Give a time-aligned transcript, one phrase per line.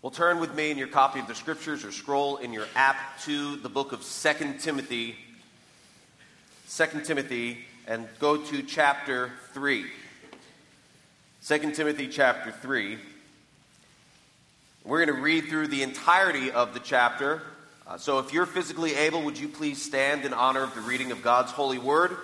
[0.00, 3.20] Well, turn with me in your copy of the scriptures or scroll in your app
[3.24, 5.16] to the book of 2 Timothy.
[6.70, 7.58] 2 Timothy,
[7.88, 9.86] and go to chapter 3.
[11.44, 12.96] 2 Timothy chapter 3.
[14.84, 17.42] We're going to read through the entirety of the chapter.
[17.84, 21.10] Uh, so if you're physically able, would you please stand in honor of the reading
[21.10, 22.16] of God's holy word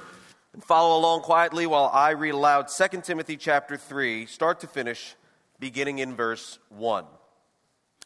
[0.52, 5.16] and follow along quietly while I read aloud 2 Timothy chapter 3, start to finish,
[5.58, 7.04] beginning in verse 1.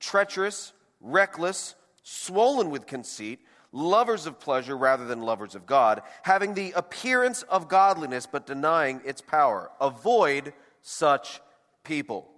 [0.00, 3.40] treacherous, reckless, swollen with conceit,
[3.72, 9.00] lovers of pleasure rather than lovers of God, having the appearance of godliness but denying
[9.04, 9.70] its power.
[9.80, 11.40] Avoid such
[11.84, 12.30] people.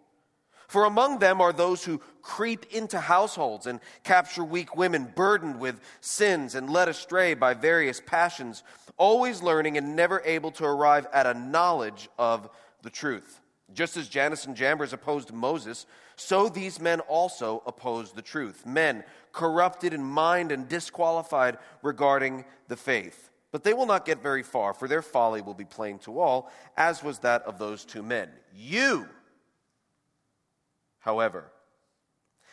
[0.70, 5.80] For among them are those who creep into households and capture weak women burdened with
[6.00, 8.62] sins and led astray by various passions,
[8.96, 12.48] always learning and never able to arrive at a knowledge of
[12.82, 13.40] the truth.
[13.72, 15.86] Just as Jannes and Jambres opposed Moses,
[16.20, 18.66] so these men also oppose the truth.
[18.66, 23.30] Men corrupted in mind and disqualified regarding the faith.
[23.52, 26.52] But they will not get very far, for their folly will be plain to all,
[26.76, 28.28] as was that of those two men.
[28.54, 29.08] You,
[30.98, 31.50] however,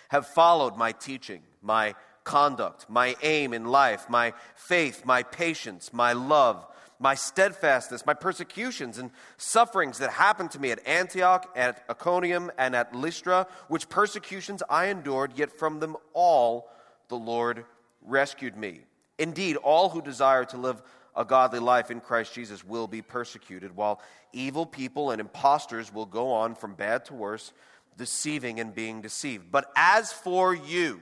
[0.10, 1.94] have followed my teaching, my
[2.24, 6.66] conduct, my aim in life, my faith, my patience, my love
[7.00, 12.76] my steadfastness, my persecutions and sufferings that happened to me at Antioch, at Iconium, and
[12.76, 16.70] at Lystra, which persecutions I endured, yet from them all
[17.10, 17.66] the Lord
[18.02, 18.82] rescued me.
[19.20, 20.82] Indeed, all who desire to live
[21.16, 24.02] a godly life in Christ Jesus will be persecuted, while
[24.34, 27.54] evil people and impostors will go on from bad to worse,
[27.98, 29.52] deceiving and being deceived.
[29.52, 31.02] But as for you,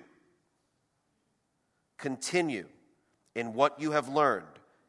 [1.97, 2.67] continue
[3.35, 4.47] in what you have learned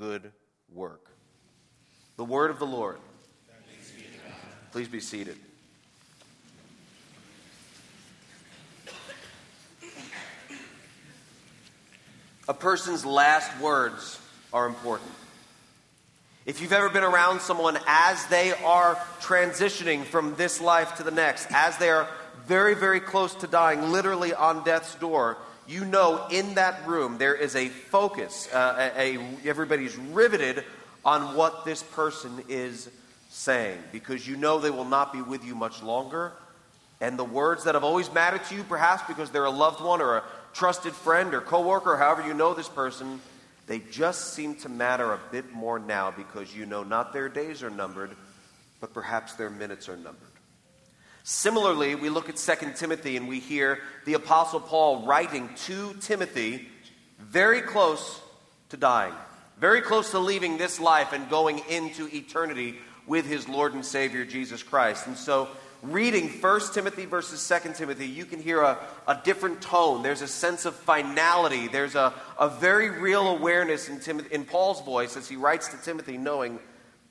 [0.00, 0.32] good
[0.72, 1.10] work.
[2.16, 2.96] The word of the Lord.
[4.72, 5.36] Please be seated.
[12.48, 14.18] A person's last words
[14.54, 15.10] are important.
[16.46, 21.10] If you've ever been around someone as they are transitioning from this life to the
[21.10, 22.08] next, as they are
[22.46, 25.36] very, very close to dying, literally on death's door,
[25.66, 28.48] you know in that room there is a focus.
[28.52, 30.64] Uh, a, a, everybody's riveted
[31.04, 32.88] on what this person is
[33.30, 36.32] saying because you know they will not be with you much longer.
[37.00, 40.02] And the words that have always mattered to you, perhaps because they're a loved one
[40.02, 43.20] or a trusted friend or coworker, or however you know this person,
[43.66, 47.62] they just seem to matter a bit more now because you know not their days
[47.62, 48.10] are numbered,
[48.80, 50.29] but perhaps their minutes are numbered.
[51.22, 56.68] Similarly, we look at 2 Timothy and we hear the Apostle Paul writing to Timothy
[57.18, 58.20] very close
[58.70, 59.14] to dying,
[59.58, 62.76] very close to leaving this life and going into eternity
[63.06, 65.06] with his Lord and Savior Jesus Christ.
[65.06, 65.48] And so,
[65.82, 70.02] reading 1 Timothy versus 2 Timothy, you can hear a, a different tone.
[70.02, 71.68] There's a sense of finality.
[71.68, 75.76] There's a, a very real awareness in, Timothy, in Paul's voice as he writes to
[75.78, 76.58] Timothy, knowing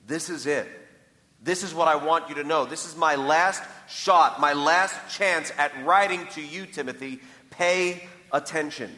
[0.06, 0.79] this is it.
[1.42, 2.66] This is what I want you to know.
[2.66, 7.20] This is my last shot, my last chance at writing to you, Timothy.
[7.50, 8.02] Pay
[8.32, 8.90] attention.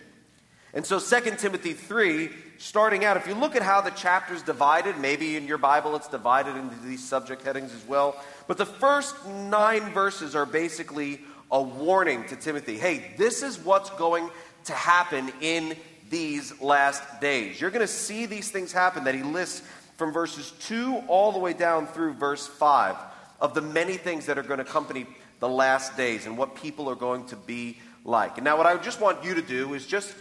[0.75, 4.99] And so 2 Timothy 3, starting out, if you look at how the chapter's divided,
[4.99, 8.17] maybe in your Bible it's divided into these subject headings as well.
[8.49, 12.79] But the first nine verses are basically a warning to Timothy.
[12.79, 14.31] Hey, this is what's going
[14.65, 15.77] to happen in
[16.09, 17.61] these last days.
[17.61, 19.63] You're going to see these things happen that he lists
[20.03, 22.97] from verses 2 all the way down through verse 5
[23.41, 25.07] of the many things that are going to accompany
[25.39, 28.37] the last days and what people are going to be like.
[28.37, 30.13] And now, what I just want you to do is just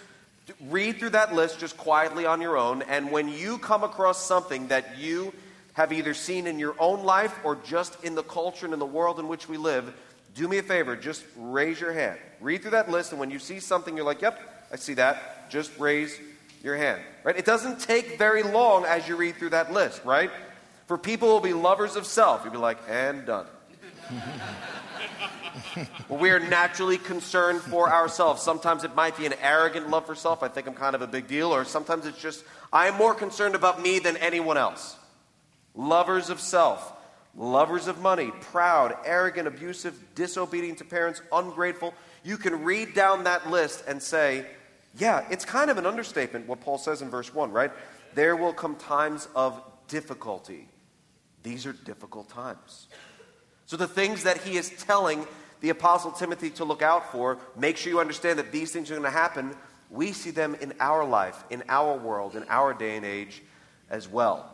[0.69, 2.83] read through that list just quietly on your own.
[2.83, 5.33] And when you come across something that you
[5.74, 8.86] have either seen in your own life or just in the culture and in the
[8.86, 9.92] world in which we live,
[10.36, 12.19] do me a favor, just raise your hand.
[12.39, 15.50] Read through that list, and when you see something, you're like, yep, I see that.
[15.50, 16.19] Just raise
[16.63, 17.02] your hand.
[17.24, 17.38] Right?
[17.38, 20.31] It doesn't take very long as you read through that list, right?
[20.88, 23.46] For people who will be lovers of self, you'll be like, and done.
[26.10, 28.42] well, we are naturally concerned for ourselves.
[28.42, 30.44] Sometimes it might be an arrogant love for self.
[30.44, 31.54] I think I'm kind of a big deal.
[31.54, 34.98] Or sometimes it's just, I am more concerned about me than anyone else.
[35.75, 36.94] Lovers of self,
[37.38, 41.94] lovers of money, proud, arrogant, abusive, disobedient to parents, ungrateful.
[42.24, 44.46] You can read down that list and say,
[44.97, 47.71] yeah, it's kind of an understatement what Paul says in verse 1, right?
[48.13, 50.67] There will come times of difficulty.
[51.43, 52.88] These are difficult times.
[53.65, 55.25] So, the things that he is telling
[55.61, 58.95] the Apostle Timothy to look out for, make sure you understand that these things are
[58.95, 59.55] going to happen.
[59.89, 63.41] We see them in our life, in our world, in our day and age
[63.89, 64.53] as well.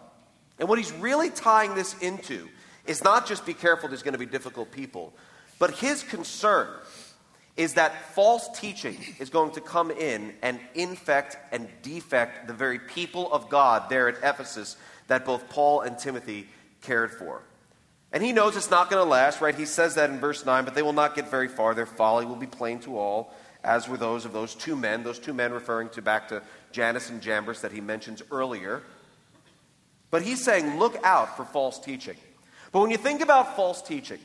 [0.60, 2.48] And what he's really tying this into
[2.86, 5.14] is not just be careful, there's going to be difficult people,
[5.60, 6.68] but his concern
[7.58, 12.78] is that false teaching is going to come in and infect and defect the very
[12.78, 14.78] people of God there at Ephesus
[15.08, 16.48] that both Paul and Timothy
[16.82, 17.42] cared for.
[18.14, 19.56] And he knows it's not going to last, right?
[19.56, 21.74] He says that in verse 9, but they will not get very far.
[21.74, 23.34] Their folly will be plain to all,
[23.64, 27.10] as were those of those two men, those two men referring to back to Jannes
[27.10, 28.84] and Jambres that he mentions earlier.
[30.10, 32.16] But he's saying, look out for false teaching.
[32.72, 34.20] But when you think about false teaching,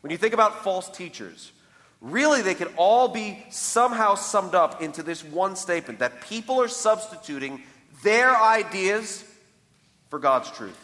[0.00, 1.52] when you think about false teachers,
[2.04, 6.68] really they can all be somehow summed up into this one statement that people are
[6.68, 7.62] substituting
[8.02, 9.24] their ideas
[10.10, 10.78] for God's truth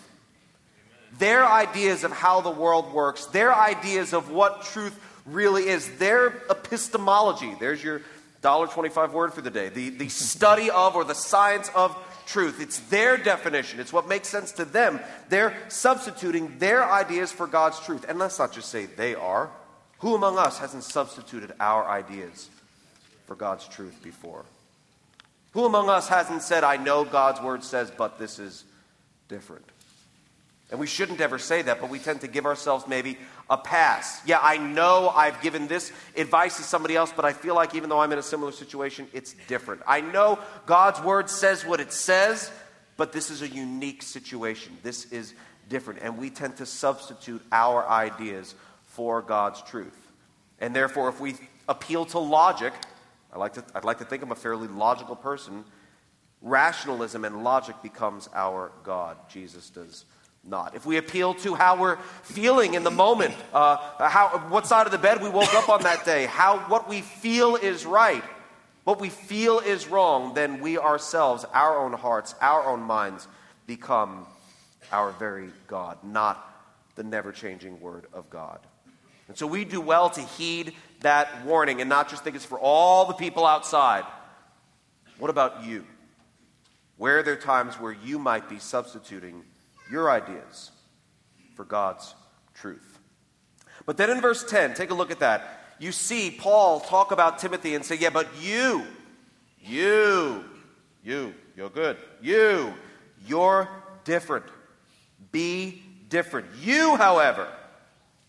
[1.18, 6.28] their ideas of how the world works, their ideas of what truth really is, their
[6.48, 7.54] epistemology.
[7.58, 8.02] There's your
[8.42, 9.68] $1.25 word for the day.
[9.68, 11.96] The, the study of or the science of
[12.26, 12.60] truth.
[12.60, 15.00] It's their definition, it's what makes sense to them.
[15.28, 18.04] They're substituting their ideas for God's truth.
[18.08, 19.50] And let's not just say they are.
[20.00, 22.48] Who among us hasn't substituted our ideas
[23.26, 24.44] for God's truth before?
[25.52, 28.64] Who among us hasn't said, I know God's word says, but this is
[29.28, 29.64] different?
[30.70, 33.18] And we shouldn't ever say that, but we tend to give ourselves maybe
[33.50, 34.20] a pass.
[34.24, 37.90] Yeah, I know I've given this advice to somebody else, but I feel like even
[37.90, 39.82] though I'm in a similar situation, it's different.
[39.86, 42.52] I know God's word says what it says,
[42.96, 44.78] but this is a unique situation.
[44.84, 45.34] This is
[45.68, 46.00] different.
[46.02, 48.54] And we tend to substitute our ideas
[48.90, 49.96] for God's truth.
[50.60, 51.34] And therefore, if we
[51.68, 52.72] appeal to logic,
[53.32, 55.64] I like to, I'd like to think I'm a fairly logical person,
[56.42, 59.16] rationalism and logic becomes our God.
[59.28, 60.04] Jesus does
[60.42, 60.74] not.
[60.74, 63.76] If we appeal to how we're feeling in the moment, uh,
[64.08, 67.00] how, what side of the bed we woke up on that day, how what we
[67.00, 68.24] feel is right,
[68.84, 73.28] what we feel is wrong, then we ourselves, our own hearts, our own minds,
[73.66, 74.26] become
[74.90, 76.46] our very God, not
[76.96, 78.58] the never changing Word of God.
[79.30, 82.58] And so we do well to heed that warning and not just think it's for
[82.58, 84.04] all the people outside.
[85.18, 85.86] What about you?
[86.98, 89.44] Where are there times where you might be substituting
[89.90, 90.70] your ideas
[91.54, 92.14] for God's
[92.54, 92.98] truth.
[93.86, 95.74] But then in verse 10, take a look at that.
[95.78, 98.86] You see Paul talk about Timothy and say, Yeah, but you,
[99.60, 100.44] you,
[101.02, 101.96] you, you're good.
[102.22, 102.72] You,
[103.26, 103.68] you're
[104.04, 104.44] different.
[105.32, 106.46] Be different.
[106.62, 107.48] You, however,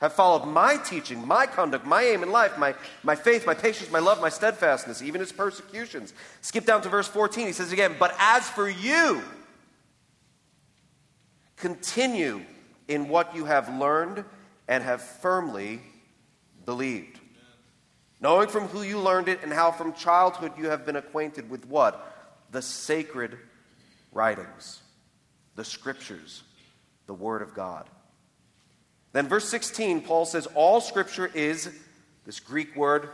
[0.02, 3.90] have followed my teaching, my conduct, my aim in life, my, my faith, my patience,
[3.90, 6.14] my love, my steadfastness, even his persecutions.
[6.42, 7.48] Skip down to verse 14.
[7.48, 9.22] He says again, But as for you,
[11.62, 12.42] Continue
[12.88, 14.26] in what you have learned
[14.68, 15.80] and have firmly
[16.66, 17.20] believed.
[18.20, 21.68] Knowing from who you learned it and how from childhood you have been acquainted with
[21.68, 22.34] what?
[22.50, 23.38] The sacred
[24.12, 24.82] writings,
[25.56, 26.42] the scriptures,
[27.06, 27.88] the Word of God.
[29.14, 31.70] Then, verse 16, Paul says, All scripture is
[32.26, 33.10] this Greek word,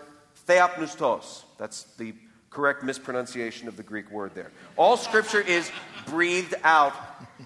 [0.48, 1.44] theopneustos.
[1.58, 2.14] That's the
[2.50, 4.52] correct mispronunciation of the Greek word there.
[4.78, 5.72] All scripture is
[6.06, 6.94] breathed out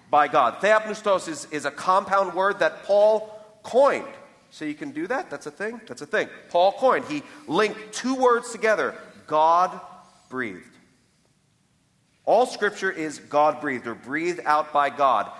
[0.09, 0.59] by God.
[0.61, 4.05] Theopneustos is, is a compound word that Paul coined.
[4.51, 5.29] So you can do that?
[5.29, 5.79] That's a thing?
[5.87, 6.27] That's a thing.
[6.49, 7.05] Paul coined.
[7.05, 8.95] He linked two words together
[9.27, 9.79] God
[10.29, 10.65] breathed.
[12.25, 15.31] All scripture is God breathed or breathed out by God.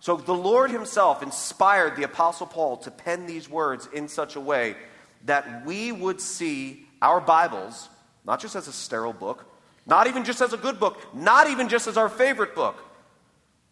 [0.00, 4.40] So the Lord Himself inspired the Apostle Paul to pen these words in such a
[4.40, 4.76] way
[5.24, 7.88] that we would see our Bibles,
[8.24, 9.44] not just as a sterile book,
[9.86, 12.82] not even just as a good book, not even just as our favorite book,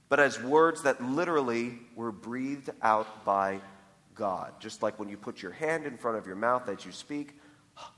[0.08, 3.60] but as words that literally were breathed out by
[4.14, 4.52] God.
[4.60, 7.36] Just like when you put your hand in front of your mouth as you speak,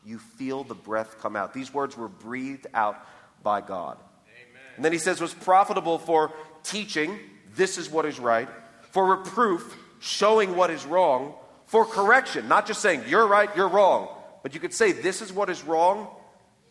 [0.04, 1.52] you feel the breath come out.
[1.52, 2.96] These words were breathed out
[3.42, 3.98] by God.
[4.26, 4.62] Amen.
[4.76, 7.18] And then he says, was profitable for teaching,
[7.56, 8.48] this is what is right,
[8.90, 11.34] for reproof, showing what is wrong,
[11.66, 14.08] for correction, not just saying, you're right, you're wrong,
[14.42, 16.08] but you could say, this is what is wrong,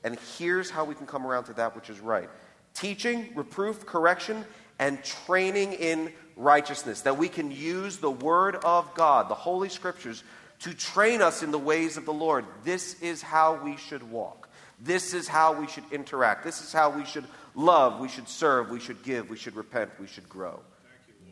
[0.04, 2.30] and here's how we can come around to that which is right.
[2.74, 4.46] Teaching, reproof, correction,
[4.80, 10.24] and training in righteousness, that we can use the Word of God, the Holy Scriptures,
[10.60, 12.46] to train us in the ways of the Lord.
[12.64, 14.50] This is how we should walk.
[14.80, 16.44] This is how we should interact.
[16.44, 17.26] This is how we should
[17.56, 20.60] love, we should serve, we should give, we should repent, we should grow.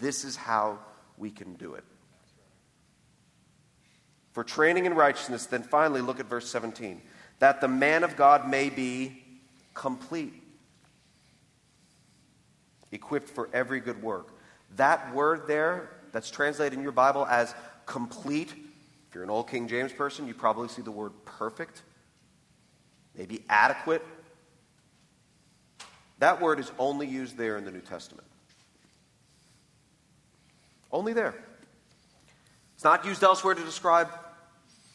[0.04, 0.80] This is how
[1.18, 1.86] we can do it.
[4.34, 7.02] For training in righteousness, then finally look at verse 17
[7.40, 9.24] that the man of God may be
[9.74, 10.34] complete,
[12.92, 14.34] equipped for every good work.
[14.76, 17.56] That word there, that's translated in your Bible as
[17.86, 18.50] complete,
[19.08, 21.82] if you're an old King James person, you probably see the word perfect,
[23.18, 24.06] maybe adequate.
[26.20, 28.28] That word is only used there in the New Testament.
[30.94, 31.34] Only there.
[32.76, 34.10] It's not used elsewhere to describe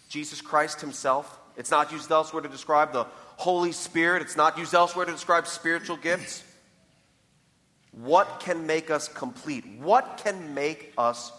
[0.09, 1.40] Jesus Christ himself.
[1.57, 3.05] It's not used elsewhere to describe the
[3.37, 4.23] Holy Spirit.
[4.23, 6.45] It's not used elsewhere to describe spiritual gifts.
[7.90, 9.67] What can make us complete?
[9.81, 11.33] What can make us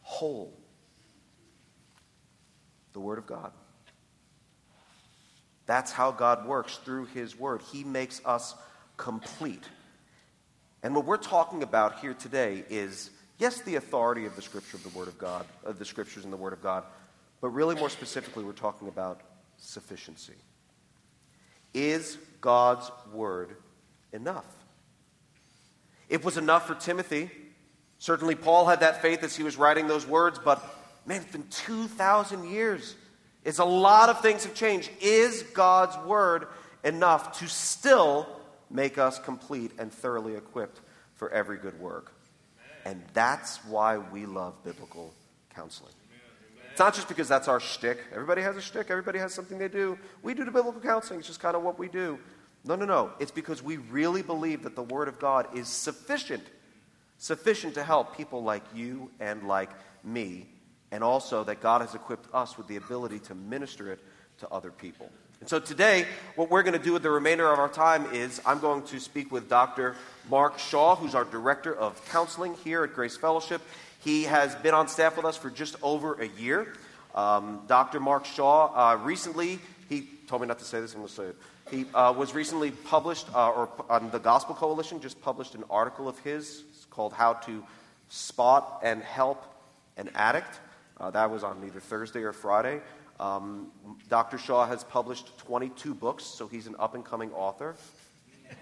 [0.00, 0.58] whole?
[2.94, 3.52] The Word of God.
[5.66, 7.60] That's how God works through His Word.
[7.70, 8.54] He makes us
[8.96, 9.64] complete.
[10.82, 14.82] And what we're talking about here today is, yes, the authority of the Scripture of
[14.82, 16.84] the Word of God, of the Scriptures and the Word of God,
[17.40, 19.20] but really more specifically, we're talking about
[19.58, 20.34] sufficiency.
[21.74, 23.56] Is God's Word
[24.12, 24.46] enough?
[26.08, 27.30] It was enough for Timothy.
[27.98, 30.62] Certainly, Paul had that faith as he was writing those words, but
[31.06, 32.94] man, it's been 2,000 years.
[33.44, 34.90] It's a lot of things have changed.
[35.00, 36.48] Is God's word
[36.84, 38.28] enough to still
[38.70, 40.80] make us complete and thoroughly equipped
[41.14, 42.12] for every good work?
[42.86, 45.12] And that's why we love biblical
[45.52, 45.92] counseling.
[46.70, 47.98] It's not just because that's our shtick.
[48.12, 49.98] Everybody has a shtick, everybody has something they do.
[50.22, 52.16] We do the biblical counseling, it's just kind of what we do.
[52.64, 53.10] No, no, no.
[53.18, 56.44] It's because we really believe that the Word of God is sufficient,
[57.18, 59.70] sufficient to help people like you and like
[60.04, 60.46] me,
[60.92, 63.98] and also that God has equipped us with the ability to minister it
[64.38, 65.10] to other people.
[65.40, 68.40] And so today, what we're going to do with the remainder of our time is
[68.46, 69.94] I'm going to speak with Dr.
[70.30, 73.60] Mark Shaw, who's our Director of Counseling here at Grace Fellowship.
[74.02, 76.72] He has been on staff with us for just over a year.
[77.14, 78.00] Um, Dr.
[78.00, 79.58] Mark Shaw, uh, recently,
[79.90, 81.36] he told me not to say this, I'm going to say it.
[81.70, 86.08] He uh, was recently published, uh, or on the Gospel Coalition just published an article
[86.08, 87.62] of his called How to
[88.08, 89.44] Spot and Help
[89.98, 90.60] an Addict.
[90.98, 92.80] Uh, that was on either Thursday or Friday.
[93.18, 93.68] Um,
[94.08, 94.38] Dr.
[94.38, 97.76] Shaw has published 22 books, so he's an up and coming author.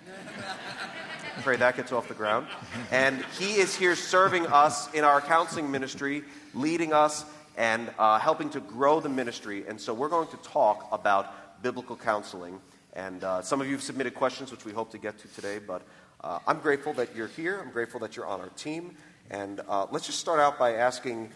[1.43, 2.47] Pray that gets off the ground.
[2.91, 6.23] And he is here serving us in our counseling ministry,
[6.55, 7.25] leading us
[7.57, 9.65] and uh, helping to grow the ministry.
[9.67, 12.61] And so we're going to talk about biblical counseling.
[12.95, 15.59] And uh, some of you have submitted questions, which we hope to get to today.
[15.59, 15.83] But
[16.23, 17.61] uh, I'm grateful that you're here.
[17.61, 18.97] I'm grateful that you're on our team.
[19.31, 21.31] And uh, let's just start out by asking,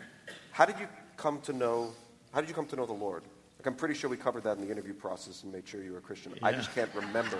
[0.52, 1.92] how did you come to know?
[2.32, 3.22] How did you come to know the Lord?
[3.58, 5.92] Like I'm pretty sure we covered that in the interview process and made sure you
[5.92, 6.32] were a Christian.
[6.32, 6.46] Yeah.
[6.46, 7.38] I just can't remember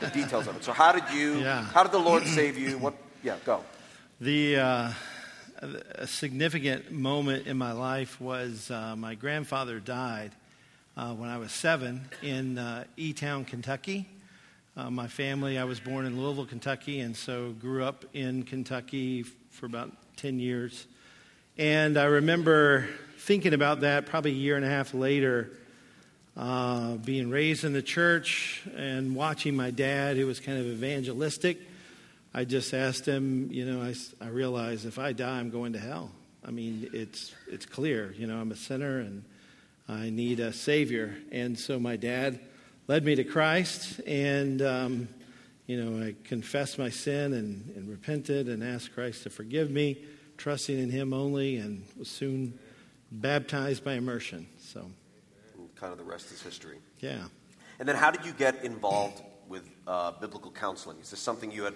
[0.00, 0.64] the details of it.
[0.64, 1.40] So how did you?
[1.40, 1.62] Yeah.
[1.62, 2.78] How did the Lord save you?
[2.78, 2.94] What?
[3.22, 3.62] Yeah, go.
[4.20, 4.92] The uh,
[5.62, 10.32] a significant moment in my life was uh, my grandfather died
[10.96, 14.08] uh, when I was seven in uh, E Town, Kentucky.
[14.74, 19.22] Uh, my family, I was born in Louisville, Kentucky, and so grew up in Kentucky
[19.50, 20.86] for about 10 years.
[21.58, 22.88] And I remember
[23.22, 25.52] thinking about that probably a year and a half later,
[26.36, 31.60] uh, being raised in the church and watching my dad, who was kind of evangelistic.
[32.34, 35.78] I just asked him, you know, I, I realize if I die, I'm going to
[35.78, 36.10] hell.
[36.44, 39.22] I mean, it's, it's clear, you know, I'm a sinner and
[39.88, 41.14] I need a Savior.
[41.30, 42.40] And so my dad
[42.88, 45.08] led me to Christ, and, um,
[45.68, 50.02] you know, I confessed my sin and, and repented and asked Christ to forgive me,
[50.38, 52.58] trusting in Him only, and was soon
[53.12, 54.46] baptized by immersion.
[54.58, 54.90] So,
[55.54, 56.78] and kind of the rest is history.
[57.00, 57.24] Yeah.
[57.78, 60.98] And then, how did you get involved with uh, biblical counseling?
[61.00, 61.74] Is this something you had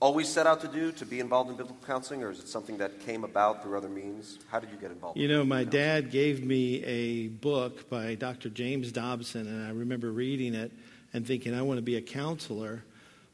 [0.00, 2.76] always set out to do to be involved in biblical counseling, or is it something
[2.78, 4.40] that came about through other means?
[4.50, 5.16] How did you get involved?
[5.16, 8.48] You know, my dad gave me a book by Dr.
[8.48, 10.72] James Dobson, and I remember reading it
[11.12, 12.84] and thinking, I want to be a counselor.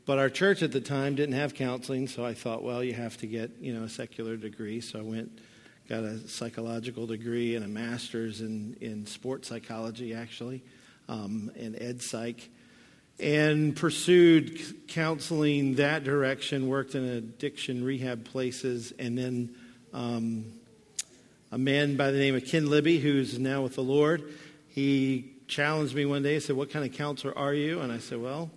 [0.04, 3.16] But our church at the time didn't have counseling, so I thought, well, you have
[3.18, 4.80] to get, you know, a secular degree.
[4.80, 5.38] So I went,
[5.88, 10.62] got a psychological degree and a master's in, in sports psychology, actually,
[11.08, 12.50] um, and ed psych
[13.20, 19.54] and pursued counseling that direction, worked in addiction rehab places, and then
[19.92, 20.44] um,
[21.50, 24.22] a man by the name of Ken Libby, who's now with the Lord.
[24.68, 26.34] He challenged me one day.
[26.34, 27.80] He said, What kind of counselor are you?
[27.80, 28.50] And I said, Well,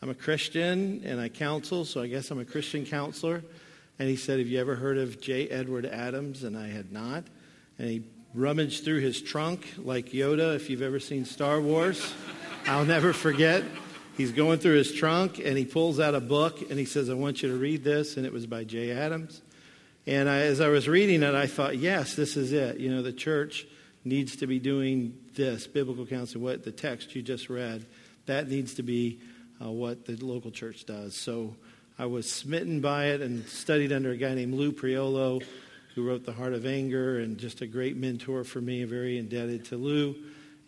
[0.00, 3.42] I'm a Christian and I counsel, so I guess I'm a Christian counselor.
[3.98, 6.44] And he said, Have you ever heard of Jay Edward Adams?
[6.44, 7.24] And I had not.
[7.78, 12.12] And he rummaged through his trunk like Yoda, if you've ever seen Star Wars.
[12.66, 13.62] I'll never forget.
[14.16, 17.14] He's going through his trunk and he pulls out a book and he says, I
[17.14, 18.16] want you to read this.
[18.16, 19.42] And it was by Jay Adams.
[20.06, 22.78] And I, as I was reading it, I thought, yes, this is it.
[22.78, 23.66] You know, the church
[24.04, 27.84] needs to be doing this biblical counseling, what the text you just read,
[28.26, 29.20] that needs to be
[29.60, 31.16] uh, what the local church does.
[31.16, 31.56] So
[31.98, 35.42] I was smitten by it and studied under a guy named Lou Priolo,
[35.94, 39.64] who wrote The Heart of Anger, and just a great mentor for me, very indebted
[39.66, 40.14] to Lou.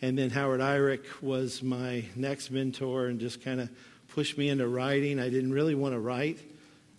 [0.01, 3.69] And then Howard Eyrich was my next mentor and just kind of
[4.09, 5.21] pushed me into writing.
[5.21, 6.39] I didn't really want to write.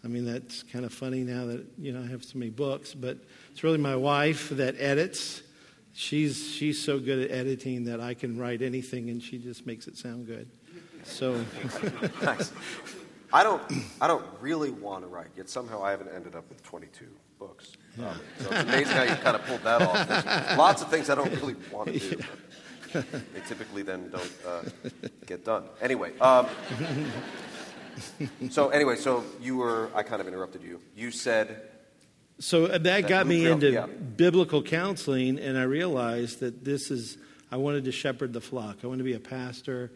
[0.04, 2.94] I mean, that's kind of funny now that, you know, I have so many books,
[2.94, 3.18] but
[3.52, 5.42] it's really my wife that edits.
[5.94, 9.88] She's, she's so good at editing that I can write anything and she just makes
[9.88, 10.48] it sound good.
[11.04, 11.44] So.
[12.22, 12.52] nice.
[13.32, 13.62] I don't,
[14.02, 17.06] I don't really want to write, yet somehow I haven't ended up with 22
[17.38, 17.74] books.
[17.98, 18.10] Yeah.
[18.10, 20.08] Um, so it's amazing how you kind of pulled that off.
[20.08, 22.18] There's lots of things I don't really want to do.
[22.18, 23.02] Yeah.
[23.34, 24.62] They typically then don't uh,
[25.28, 25.66] get done.
[25.80, 26.48] Anyway, um,
[28.50, 30.82] so anyway, so you were, I kind of interrupted you.
[30.96, 31.62] You said.
[32.40, 33.86] So uh, that, that got me into yeah.
[33.86, 37.18] biblical counseling, and I realized that this is,
[37.52, 38.78] I wanted to shepherd the flock.
[38.84, 39.92] I wanted to be a pastor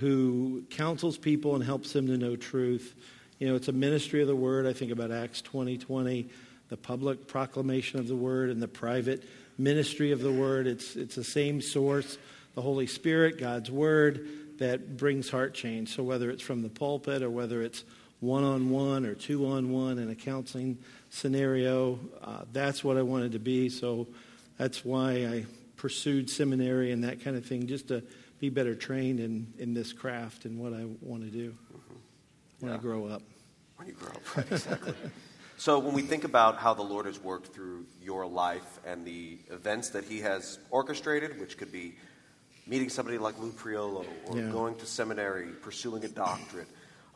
[0.00, 2.94] who counsels people and helps them to know truth.
[3.38, 4.66] You know, it's a ministry of the word.
[4.66, 6.28] I think about Acts 20 20,
[6.68, 9.22] the public proclamation of the word and the private
[9.58, 10.66] ministry of the word.
[10.66, 12.16] It's, it's the same source,
[12.54, 14.26] the Holy Spirit, God's word,
[14.58, 15.94] that brings heart change.
[15.94, 17.84] So whether it's from the pulpit or whether it's
[18.20, 20.78] one on one or two on one in a counseling
[21.10, 23.68] scenario, uh, that's what I wanted to be.
[23.68, 24.06] So
[24.56, 28.02] that's why I pursued seminary and that kind of thing, just to
[28.40, 31.94] be better trained in, in this craft and what I want to do mm-hmm.
[32.60, 32.78] when yeah.
[32.78, 33.22] I grow up.
[33.76, 34.94] When you grow up, right, exactly.
[35.56, 39.38] so when we think about how the Lord has worked through your life and the
[39.50, 41.94] events that He has orchestrated, which could be
[42.66, 44.48] meeting somebody like Lou Priolo or yeah.
[44.48, 46.68] going to seminary, pursuing a doctorate,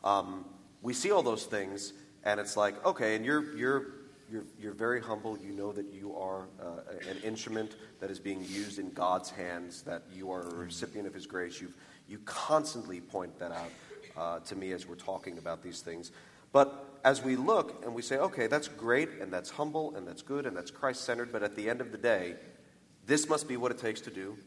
[0.03, 0.45] um,
[0.81, 3.85] we see all those things, and it's like, okay, and you're you're
[4.31, 5.37] you're, you're very humble.
[5.37, 9.81] You know that you are uh, an instrument that is being used in God's hands,
[9.83, 11.61] that you are a recipient of His grace.
[11.61, 11.71] you
[12.07, 13.71] you constantly point that out
[14.17, 16.11] uh, to me as we're talking about these things.
[16.51, 20.21] But as we look and we say, okay, that's great, and that's humble, and that's
[20.21, 22.35] good, and that's Christ centered, but at the end of the day,
[23.05, 24.37] this must be what it takes to do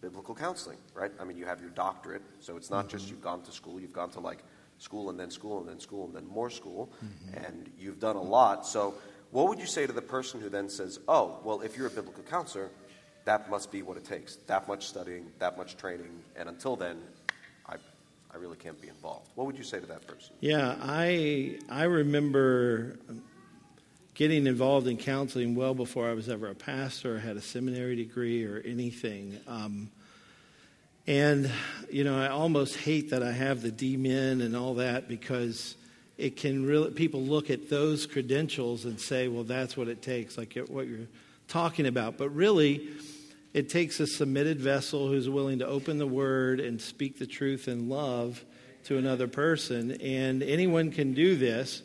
[0.00, 1.12] biblical counseling, right?
[1.20, 2.96] I mean, you have your doctorate, so it's not mm-hmm.
[2.96, 4.42] just you've gone to school, you've gone to like
[4.78, 7.44] school and then school and then school and then more school, mm-hmm.
[7.44, 8.66] and you've done a lot.
[8.66, 8.94] So
[9.30, 11.90] what would you say to the person who then says, oh, well, if you're a
[11.90, 12.70] biblical counselor,
[13.24, 16.98] that must be what it takes that much studying, that much training, and until then,
[17.66, 17.76] I,
[18.32, 19.28] I really can't be involved.
[19.34, 20.34] What would you say to that person?
[20.40, 22.98] Yeah, I, I remember
[24.14, 28.44] getting involved in counseling well before I was ever a pastor had a seminary degree
[28.44, 29.38] or anything.
[29.46, 29.90] Um,
[31.06, 31.50] and,
[31.90, 35.74] you know, I almost hate that I have the DMin and all that because
[36.20, 40.36] it can really, people look at those credentials and say, well, that's what it takes,
[40.36, 41.08] like what you're
[41.48, 42.18] talking about.
[42.18, 42.90] But really,
[43.54, 47.68] it takes a submitted vessel who's willing to open the word and speak the truth
[47.68, 48.44] in love
[48.84, 49.92] to another person.
[49.92, 51.82] And anyone can do this.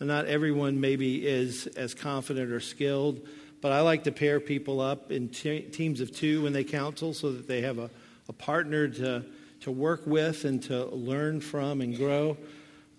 [0.00, 3.26] Not everyone maybe is as confident or skilled,
[3.62, 7.14] but I like to pair people up in te- teams of two when they counsel
[7.14, 7.90] so that they have a,
[8.28, 9.24] a partner to,
[9.62, 12.36] to work with and to learn from and grow.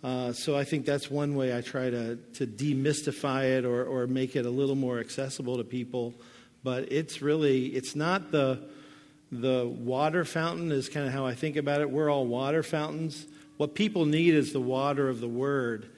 [0.03, 4.07] Uh, so I think that's one way I try to, to demystify it or, or
[4.07, 6.13] make it a little more accessible to people.
[6.63, 8.61] But it's really, it's not the,
[9.31, 11.89] the water fountain is kind of how I think about it.
[11.89, 13.25] We're all water fountains.
[13.57, 15.89] What people need is the water of the Word.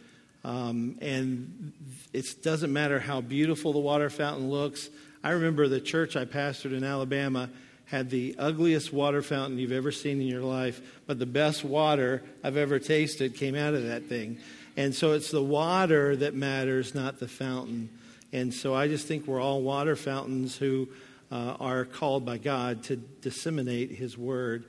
[0.43, 1.71] Um, and
[2.11, 4.89] it doesn't matter how beautiful the water fountain looks.
[5.23, 7.49] I remember the church I pastored in Alabama
[7.91, 12.23] had the ugliest water fountain you've ever seen in your life, but the best water
[12.41, 14.37] I've ever tasted came out of that thing.
[14.77, 17.89] And so it's the water that matters, not the fountain.
[18.31, 20.87] And so I just think we're all water fountains who
[21.33, 24.63] uh, are called by God to disseminate His word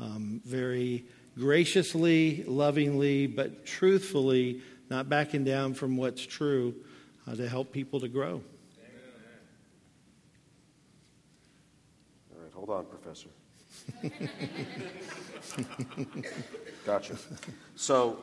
[0.00, 1.04] um, very
[1.38, 6.74] graciously, lovingly, but truthfully, not backing down from what's true
[7.28, 8.42] uh, to help people to grow.
[12.64, 13.28] Hold on, Professor.
[16.86, 17.16] gotcha.
[17.74, 18.20] So,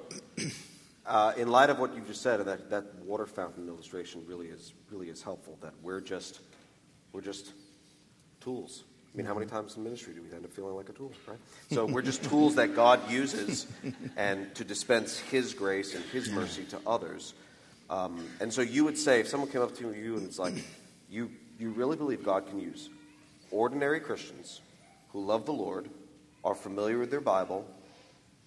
[1.06, 4.74] uh, in light of what you just said, that, that water fountain illustration really is
[4.90, 5.58] really is helpful.
[5.60, 6.40] That we're just
[7.12, 7.52] we're just
[8.40, 8.86] tools.
[9.14, 11.12] I mean, how many times in ministry do we end up feeling like a tool,
[11.28, 11.40] right?
[11.72, 13.68] So we're just tools that God uses
[14.16, 17.34] and to dispense His grace and His mercy to others.
[17.90, 20.54] Um, and so you would say, if someone came up to you and it's like,
[21.10, 22.88] you, you really believe God can use
[23.52, 24.62] ordinary Christians
[25.10, 25.90] who love the Lord,
[26.44, 27.66] are familiar with their Bible,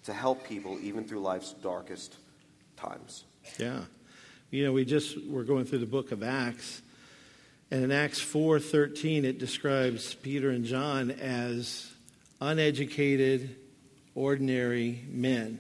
[0.05, 2.17] to help people even through life's darkest
[2.77, 3.25] times.
[3.59, 3.81] Yeah.
[4.51, 6.83] You know, we just we're going through the book of Acts,
[7.71, 11.91] and in Acts 4:13 it describes Peter and John as
[12.41, 13.57] uneducated,
[14.15, 15.59] ordinary men.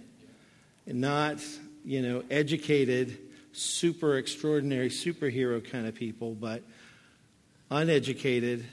[0.86, 1.38] And not,
[1.84, 3.16] you know, educated,
[3.52, 6.62] super extraordinary superhero kind of people, but
[7.70, 8.64] uneducated,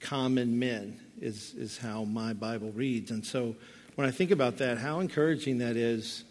[0.00, 3.10] common men is, is how my Bible reads.
[3.10, 3.54] And so
[3.94, 6.24] when I think about that, how encouraging that is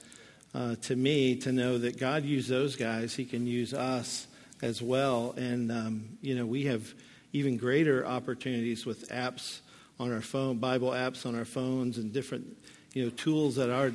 [0.54, 4.28] uh, to me to know that God used those guys, He can use us
[4.62, 5.34] as well.
[5.38, 6.94] And, um, you know, we have
[7.32, 9.60] even greater opportunities with apps
[10.00, 12.58] on our phone, Bible apps on our phones, and different,
[12.94, 13.92] you know, tools at our uh,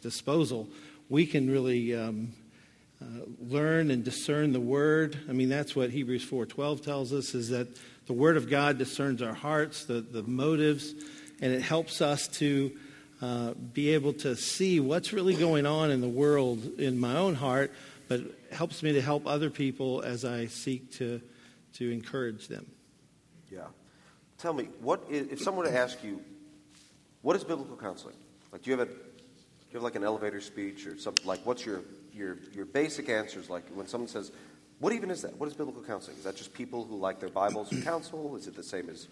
[0.00, 0.68] disposal.
[1.10, 2.32] We can really um,
[3.02, 5.18] uh, learn and discern the Word.
[5.28, 7.68] I mean, that's what Hebrews 4.12 tells us, is that
[8.06, 10.94] the Word of God discerns our hearts, the, the motives,
[11.40, 12.76] and it helps us to
[13.22, 17.34] uh, be able to see what's really going on in the world in my own
[17.34, 17.72] heart,
[18.08, 18.20] but
[18.52, 21.20] helps me to help other people as I seek to,
[21.74, 22.66] to encourage them.
[23.50, 23.66] Yeah.
[24.38, 26.20] Tell me, what is, if someone were to ask you,
[27.22, 28.16] what is biblical counseling?
[28.52, 28.98] Like, do you have a, do
[29.70, 31.24] you have like an elevator speech or something?
[31.26, 31.80] Like, what's your,
[32.12, 33.48] your, your basic answers?
[33.48, 34.30] Like, when someone says,
[34.80, 35.36] what even is that?
[35.38, 36.16] What is biblical counseling?
[36.16, 38.36] Is that just people who like their Bibles who counsel?
[38.36, 39.08] Is it the same as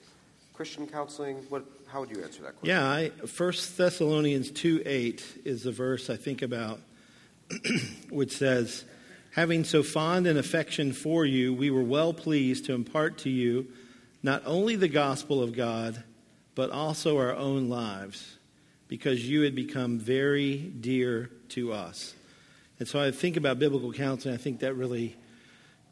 [0.54, 1.36] Christian counseling?
[1.48, 2.76] What, how would you answer that question?
[2.76, 6.80] Yeah, I, 1 Thessalonians 2 8 is the verse I think about,
[8.10, 8.84] which says,
[9.32, 13.66] Having so fond an affection for you, we were well pleased to impart to you
[14.22, 16.04] not only the gospel of God,
[16.54, 18.36] but also our own lives,
[18.88, 22.14] because you had become very dear to us.
[22.78, 25.16] And so I think about biblical counseling, I think that really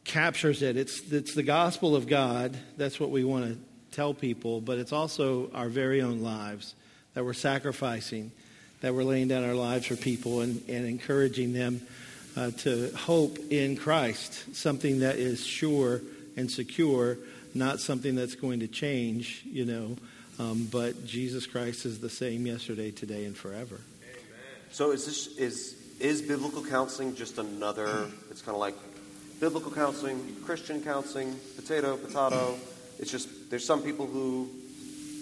[0.04, 0.76] captures it.
[0.76, 2.56] It's, it's the gospel of God.
[2.76, 3.58] That's what we want to
[3.94, 6.74] tell people, but it's also our very own lives
[7.14, 8.30] that we're sacrificing,
[8.80, 11.82] that we're laying down our lives for people and, and encouraging them
[12.36, 16.00] uh, to hope in Christ, something that is sure
[16.36, 17.18] and secure,
[17.54, 19.96] not something that's going to change, you know.
[20.38, 23.80] Um, but Jesus Christ is the same yesterday, today, and forever.
[24.02, 24.20] Amen.
[24.70, 28.06] So is this is is biblical counseling just another?
[28.30, 28.76] It's kind of like
[29.40, 32.56] biblical counseling, Christian counseling, potato, potato.
[32.98, 34.50] It's just there's some people who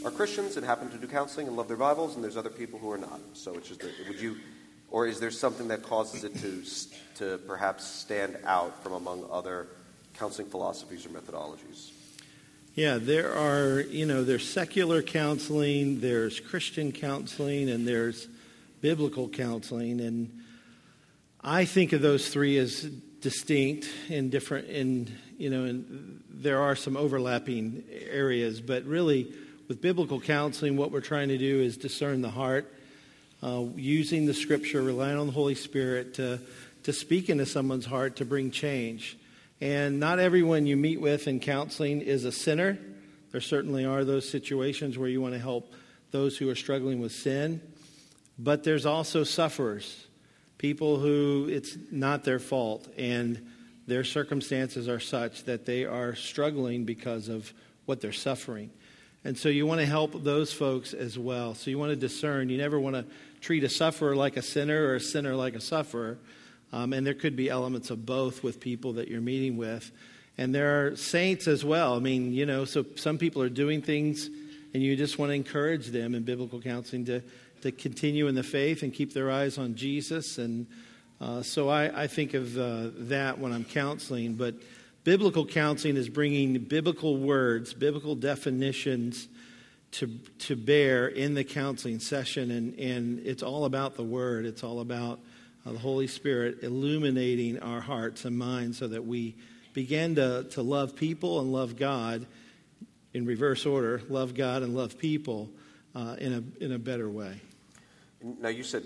[0.04, 2.81] are Christians and happen to do counseling and love their Bibles, and there's other people
[2.81, 3.20] who are not.
[3.35, 4.37] So it's just would you,
[4.90, 6.64] or is there something that causes it to
[7.16, 9.68] to perhaps stand out from among other
[10.18, 11.92] counseling philosophies or methodologies?
[12.74, 18.26] Yeah, there are you know there's secular counseling, there's Christian counseling, and there's
[18.81, 20.42] biblical counseling, and
[21.40, 26.76] I think of those three as distinct and different and you know and there are
[26.76, 29.33] some overlapping areas but really
[29.66, 32.72] with biblical counseling what we're trying to do is discern the heart
[33.42, 36.38] uh, using the scripture relying on the holy spirit to
[36.88, 39.18] to speak into someone's heart to bring change.
[39.61, 42.78] And not everyone you meet with in counseling is a sinner.
[43.31, 45.70] There certainly are those situations where you want to help
[46.12, 47.61] those who are struggling with sin.
[48.38, 50.07] But there's also sufferers
[50.59, 53.44] people who it's not their fault and
[53.87, 57.53] their circumstances are such that they are struggling because of
[57.87, 58.71] what they're suffering.
[59.25, 61.55] And so you want to help those folks as well.
[61.55, 62.51] So you want to discern.
[62.51, 63.05] You never want to
[63.40, 66.18] treat a sufferer like a sinner or a sinner like a sufferer.
[66.73, 69.90] Um, and there could be elements of both with people that you're meeting with.
[70.37, 71.94] And there are saints as well.
[71.94, 74.29] I mean, you know, so some people are doing things
[74.75, 77.23] and you just want to encourage them in biblical counseling to
[77.62, 80.38] to continue in the faith and keep their eyes on Jesus.
[80.38, 80.66] And
[81.21, 84.35] uh, so I, I, think of uh, that when I'm counseling.
[84.35, 84.55] But
[85.05, 89.29] biblical counseling is bringing biblical words, biblical definitions
[89.92, 90.07] to,
[90.40, 92.51] to bear in the counseling session.
[92.51, 95.18] And, and it's all about the Word, it's all about
[95.66, 99.35] uh, the Holy Spirit illuminating our hearts and minds so that we
[99.73, 102.27] begin to, to love people and love God
[103.14, 105.49] in reverse order love God and love people
[105.94, 107.40] uh, in, a, in a better way.
[108.22, 108.85] Now, you said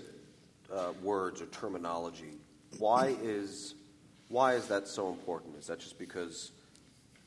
[0.73, 2.37] uh, words or terminology.
[2.77, 3.75] Why is,
[4.29, 5.57] why is that so important?
[5.57, 6.51] Is that just because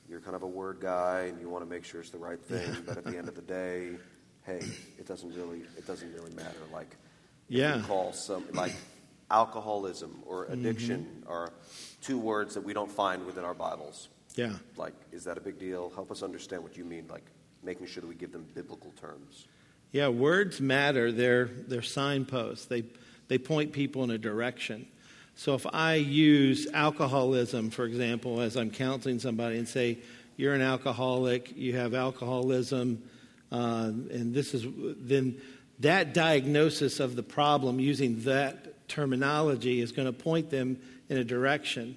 [0.09, 2.41] you're kind of a word guy and you want to make sure it's the right
[2.41, 3.91] thing, but at the end of the day,
[4.45, 4.61] hey,
[4.99, 6.59] it doesn't really, it doesn't really matter.
[6.73, 6.97] Like,
[7.49, 7.83] yeah.
[7.87, 8.75] call some, like
[9.31, 10.53] alcoholism or mm-hmm.
[10.53, 11.33] addiction mm-hmm.
[11.33, 11.53] are
[12.03, 14.09] two words that we don't find within our Bibles.
[14.37, 14.53] Yeah.
[14.77, 15.91] Like, is that a big deal?
[15.95, 17.25] Help us understand what you mean, like
[17.63, 19.47] making sure that we give them biblical terms.
[19.93, 21.13] Yeah, words matter.
[21.13, 22.85] They're, they're signposts, they,
[23.29, 24.87] they point people in a direction.
[25.39, 29.99] So if I use alcoholism, for example, as I'm counseling somebody and say,
[30.37, 33.03] you're an alcoholic, you have alcoholism,
[33.53, 34.67] uh, and this is,
[34.99, 35.41] then
[35.81, 41.25] that diagnosis of the problem using that terminology is going to point them in a
[41.25, 41.97] direction.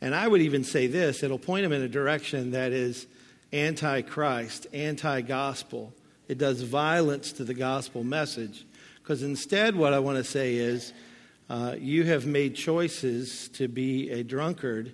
[0.00, 3.06] And I would even say this it'll point them in a direction that is
[3.52, 5.92] anti Christ, anti gospel.
[6.30, 8.64] It does violence to the gospel message.
[9.02, 10.92] Because instead, what I want to say is,
[11.48, 14.92] uh, you have made choices to be a drunkard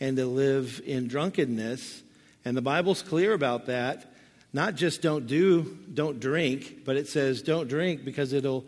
[0.00, 2.02] and to live in drunkenness.
[2.44, 4.12] And the Bible's clear about that.
[4.52, 8.64] Not just don't do, don't drink, but it says don't drink because it'll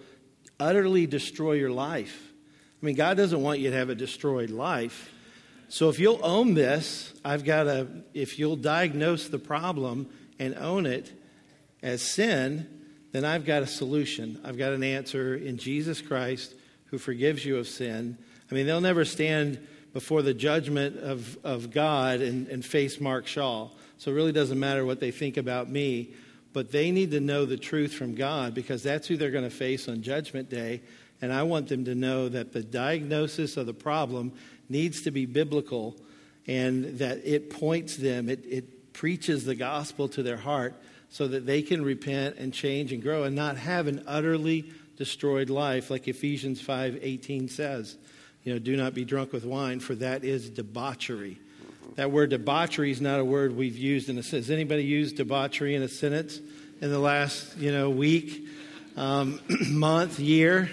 [0.60, 2.32] utterly destroy your life.
[2.80, 5.12] I mean, God doesn't want you to have a destroyed life.
[5.68, 10.86] So if you'll own this, I've got a, if you'll diagnose the problem and own
[10.86, 11.12] it
[11.84, 12.66] as sin,
[13.12, 14.40] then I've got a solution.
[14.42, 16.54] I've got an answer in Jesus Christ
[16.86, 18.18] who forgives you of sin.
[18.50, 23.26] I mean, they'll never stand before the judgment of, of God and, and face Mark
[23.26, 23.68] Shaw.
[23.98, 26.14] So it really doesn't matter what they think about me,
[26.52, 29.50] but they need to know the truth from God because that's who they're going to
[29.50, 30.82] face on Judgment Day.
[31.20, 34.32] And I want them to know that the diagnosis of the problem
[34.68, 35.96] needs to be biblical
[36.46, 40.74] and that it points them, it, it preaches the gospel to their heart
[41.10, 44.64] so that they can repent and change and grow and not have an utterly
[44.96, 47.96] destroyed life like Ephesians 5:18 says.
[48.44, 51.38] You know, do not be drunk with wine for that is debauchery.
[51.96, 54.46] That word debauchery is not a word we've used in a sentence.
[54.46, 56.40] Has anybody used debauchery in a sentence
[56.80, 58.46] in the last, you know, week,
[58.96, 59.40] um,
[59.70, 60.68] month, year?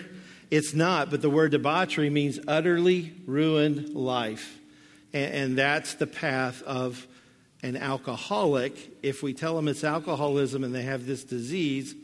[0.50, 4.60] It's not, but the word debauchery means utterly ruined life.
[5.13, 7.08] And, and that's the path of
[7.63, 8.97] an alcoholic.
[9.04, 11.95] If we tell them it's alcoholism and they have this disease,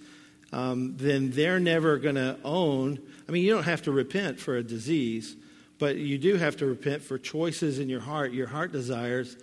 [0.53, 2.99] um, then they're never going to own.
[3.27, 5.35] I mean, you don't have to repent for a disease,
[5.79, 9.37] but you do have to repent for choices in your heart, your heart desires,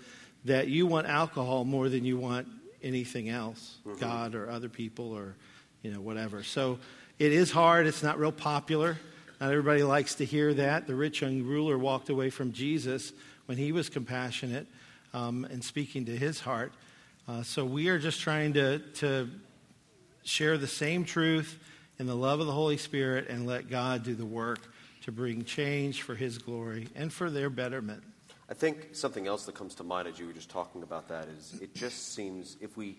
[0.44, 2.48] that you want alcohol more than you want
[2.82, 3.98] anything else, mm-hmm.
[3.98, 5.34] God or other people or,
[5.82, 6.42] you know, whatever.
[6.42, 6.78] So
[7.18, 7.86] it is hard.
[7.86, 8.98] It's not real popular.
[9.40, 10.86] Not everybody likes to hear that.
[10.86, 13.12] The rich young ruler walked away from Jesus
[13.46, 14.66] when he was compassionate
[15.14, 16.72] um, and speaking to his heart.
[17.26, 19.30] Uh, so we are just trying to, to
[20.24, 21.58] share the same truth
[21.98, 24.58] in the love of the Holy Spirit and let God do the work
[25.02, 28.02] to bring change for his glory and for their betterment.
[28.48, 31.28] I think something else that comes to mind as you were just talking about that
[31.28, 32.96] is it just seems if we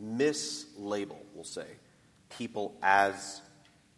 [0.00, 1.66] mislabel, we'll say,
[2.36, 3.40] people as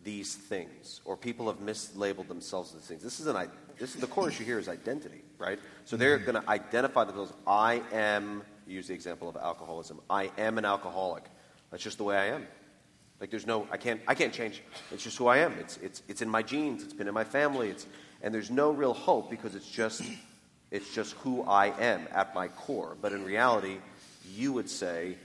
[0.04, 3.02] these things, or people have mislabeled themselves as things.
[3.02, 5.58] This is an this is the core issue here is identity, right?
[5.84, 6.00] So mm-hmm.
[6.00, 7.32] they're going to identify themselves.
[7.46, 8.42] I am.
[8.66, 10.00] Use the example of alcoholism.
[10.10, 11.24] I am an alcoholic.
[11.70, 12.46] That's just the way I am.
[13.20, 14.62] Like there's no, I can't, I can't change.
[14.90, 15.52] It's just who I am.
[15.58, 16.82] It's, it's, it's in my genes.
[16.82, 17.70] It's been in my family.
[17.70, 17.86] It's,
[18.22, 20.02] and there's no real hope because it's just,
[20.70, 22.96] it's just who I am at my core.
[23.00, 23.76] But in reality,
[24.34, 25.16] you would say,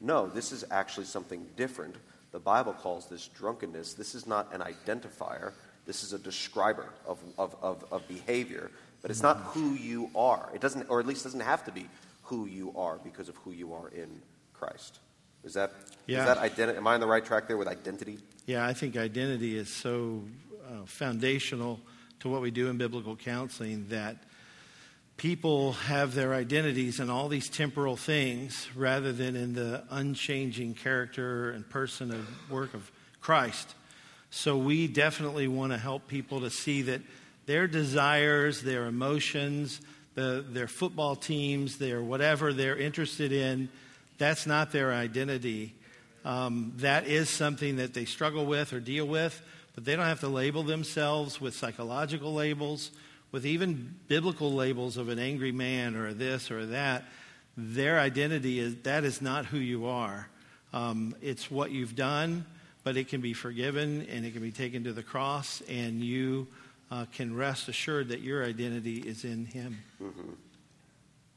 [0.00, 1.96] no, this is actually something different.
[2.32, 3.94] The Bible calls this drunkenness.
[3.94, 5.52] This is not an identifier.
[5.86, 8.70] This is a describer of, of, of, of behavior.
[9.02, 10.50] But it's not who you are.
[10.54, 11.88] It doesn't, or at least doesn't have to be
[12.22, 14.20] who you are because of who you are in
[14.52, 14.98] Christ.
[15.42, 15.72] Is that,
[16.06, 16.20] yeah.
[16.20, 18.18] is that identi- am I on the right track there with identity?
[18.46, 20.22] Yeah, I think identity is so
[20.68, 21.80] uh, foundational
[22.20, 24.16] to what we do in biblical counseling that
[25.16, 31.50] people have their identities in all these temporal things rather than in the unchanging character
[31.50, 33.74] and person and work of Christ.
[34.30, 37.00] So we definitely want to help people to see that
[37.46, 39.80] their desires, their emotions,
[40.14, 43.68] the, their football teams, their whatever they're interested in,
[44.18, 45.74] that's not their identity.
[46.24, 49.40] Um, that is something that they struggle with or deal with,
[49.74, 52.90] but they don't have to label themselves with psychological labels,
[53.32, 57.04] with even biblical labels of an angry man or this or that.
[57.56, 60.28] Their identity is that is not who you are.
[60.72, 62.44] Um, it's what you've done,
[62.84, 66.46] but it can be forgiven and it can be taken to the cross, and you
[66.90, 69.78] uh, can rest assured that your identity is in Him.
[70.02, 70.30] Mm-hmm.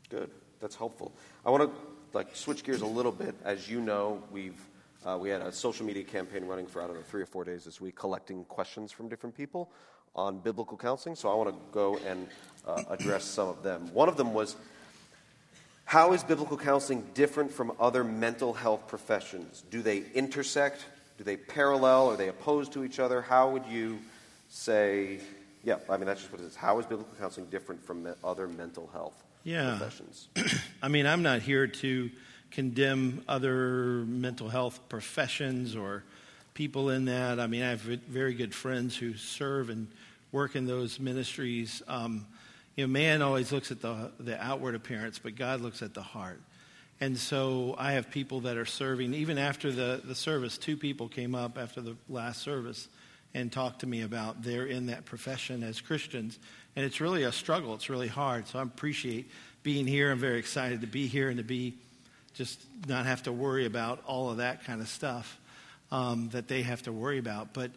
[0.10, 0.30] Good.
[0.60, 1.12] That's helpful.
[1.46, 1.80] I want to
[2.14, 3.36] like switch gears a little bit.
[3.44, 4.60] As you know, we've
[5.06, 7.44] uh, we had a social media campaign running for I don't know three or four
[7.44, 9.70] days this week, collecting questions from different people
[10.16, 11.16] on biblical counseling.
[11.16, 12.28] So I want to go and
[12.66, 13.94] uh, address some of them.
[13.94, 14.56] One of them was.
[15.86, 19.66] How is biblical counseling different from other mental health professions?
[19.70, 20.86] Do they intersect?
[21.18, 22.08] Do they parallel?
[22.10, 23.22] Are they opposed to each other?
[23.22, 24.00] How would you
[24.54, 25.20] say,
[25.64, 26.56] yeah, I mean, that's just what it is.
[26.56, 29.78] How is biblical counseling different from other mental health yeah.
[29.78, 30.28] professions.
[30.82, 32.10] I mean, I'm not here to
[32.52, 36.04] condemn other mental health professions or
[36.54, 37.40] people in that.
[37.40, 39.88] I mean, I have very good friends who serve and
[40.32, 41.82] work in those ministries.
[41.88, 42.28] Um,
[42.76, 46.02] you know, man always looks at the, the outward appearance, but God looks at the
[46.02, 46.42] heart.
[47.02, 49.14] And so I have people that are serving.
[49.14, 52.88] Even after the, the service, two people came up after the last service
[53.34, 56.40] and talk to me about they're in that profession as Christians.
[56.76, 57.74] And it's really a struggle.
[57.76, 58.48] It's really hard.
[58.48, 59.30] So I appreciate
[59.64, 60.12] being here.
[60.12, 61.76] I'm very excited to be here and to be
[62.34, 65.40] just not have to worry about all of that kind of stuff
[65.92, 67.54] um, that they have to worry about.
[67.54, 67.72] But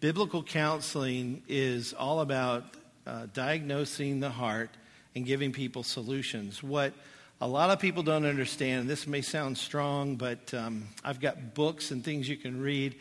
[0.00, 2.64] biblical counseling is all about
[3.06, 4.70] uh, diagnosing the heart
[5.14, 6.62] and giving people solutions.
[6.62, 6.92] What
[7.40, 11.54] a lot of people don't understand, and this may sound strong, but um, I've got
[11.54, 12.96] books and things you can read.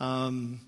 [0.00, 0.60] Um,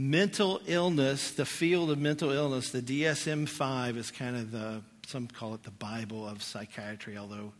[0.00, 5.26] mental illness, the field of mental illness, the DSM 5 is kind of the, some
[5.26, 7.52] call it the Bible of psychiatry, although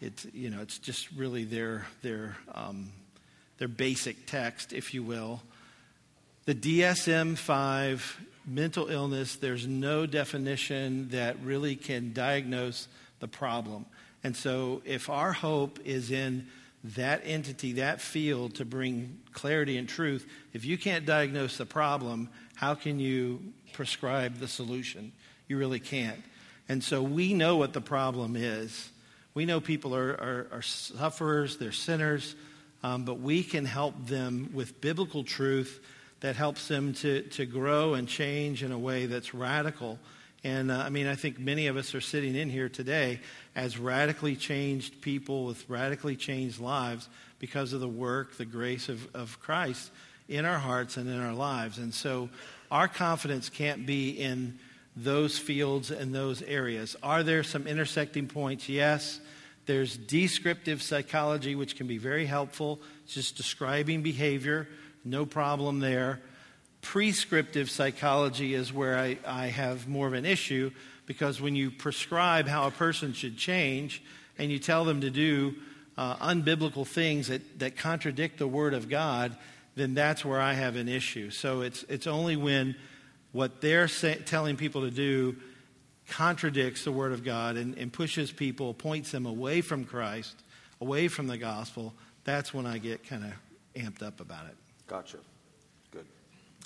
[0.00, 2.90] it's, you know, it's just really their, their, um,
[3.58, 5.40] their basic text, if you will.
[6.46, 12.88] The DSM 5 mental illness, there's no definition that really can diagnose
[13.20, 13.86] the problem.
[14.24, 16.48] And so, if our hope is in
[16.84, 22.28] that entity, that field to bring clarity and truth, if you can't diagnose the problem,
[22.54, 23.40] how can you
[23.72, 25.12] prescribe the solution?
[25.48, 26.22] You really can't.
[26.68, 28.90] And so, we know what the problem is.
[29.34, 32.34] We know people are, are, are sufferers, they're sinners,
[32.82, 35.80] um, but we can help them with biblical truth
[36.20, 39.98] that helps them to, to grow and change in a way that's radical.
[40.44, 43.20] And uh, I mean, I think many of us are sitting in here today
[43.56, 49.14] as radically changed people with radically changed lives because of the work, the grace of,
[49.14, 49.90] of Christ
[50.28, 51.78] in our hearts and in our lives.
[51.78, 52.28] And so
[52.70, 54.58] our confidence can't be in
[54.96, 56.96] those fields and those areas.
[57.02, 58.68] Are there some intersecting points?
[58.68, 59.20] Yes.
[59.66, 64.66] There's descriptive psychology, which can be very helpful, it's just describing behavior
[65.08, 66.20] no problem there.
[66.80, 70.70] Prescriptive psychology is where I, I have more of an issue
[71.06, 74.02] because when you prescribe how a person should change
[74.38, 75.54] and you tell them to do
[75.96, 79.36] uh, unbiblical things that, that contradict the Word of God,
[79.74, 81.30] then that's where I have an issue.
[81.30, 82.76] So it's, it's only when
[83.32, 85.36] what they're telling people to do
[86.08, 90.36] contradicts the Word of God and, and pushes people, points them away from Christ,
[90.80, 93.32] away from the gospel, that's when I get kind of
[93.74, 94.56] amped up about it.
[94.86, 95.18] Gotcha.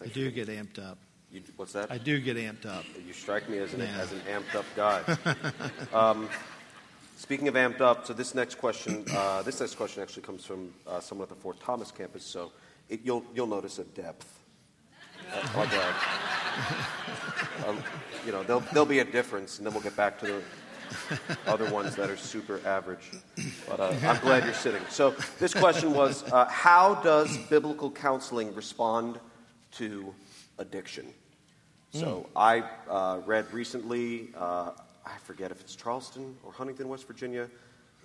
[0.03, 0.13] Good.
[0.13, 0.99] Thank I do get amped up.
[1.31, 1.91] You, what's that?
[1.91, 2.85] I do get amped up.
[3.07, 3.99] You strike me as an, yeah.
[3.99, 5.03] as an amped up guy.
[5.99, 6.29] um,
[7.17, 10.75] speaking of amped up, so this next question, uh, this next question actually comes from
[10.87, 12.25] uh, someone at the Fort Thomas campus.
[12.25, 12.53] So
[12.91, 14.41] it, you'll you'll notice a depth.
[15.33, 15.95] Uh, like a,
[17.69, 17.83] um,
[18.27, 20.43] you know, there'll, there'll be a difference, and then we'll get back to the
[21.47, 23.11] other ones that are super average.
[23.67, 24.83] But uh, I'm glad you're sitting.
[24.91, 29.19] So this question was, uh, how does biblical counseling respond
[29.73, 30.15] to
[30.59, 31.07] addiction?
[31.93, 32.39] So hmm.
[32.39, 34.71] I uh, read recently, uh,
[35.05, 37.49] I forget if it's Charleston or Huntington, West Virginia,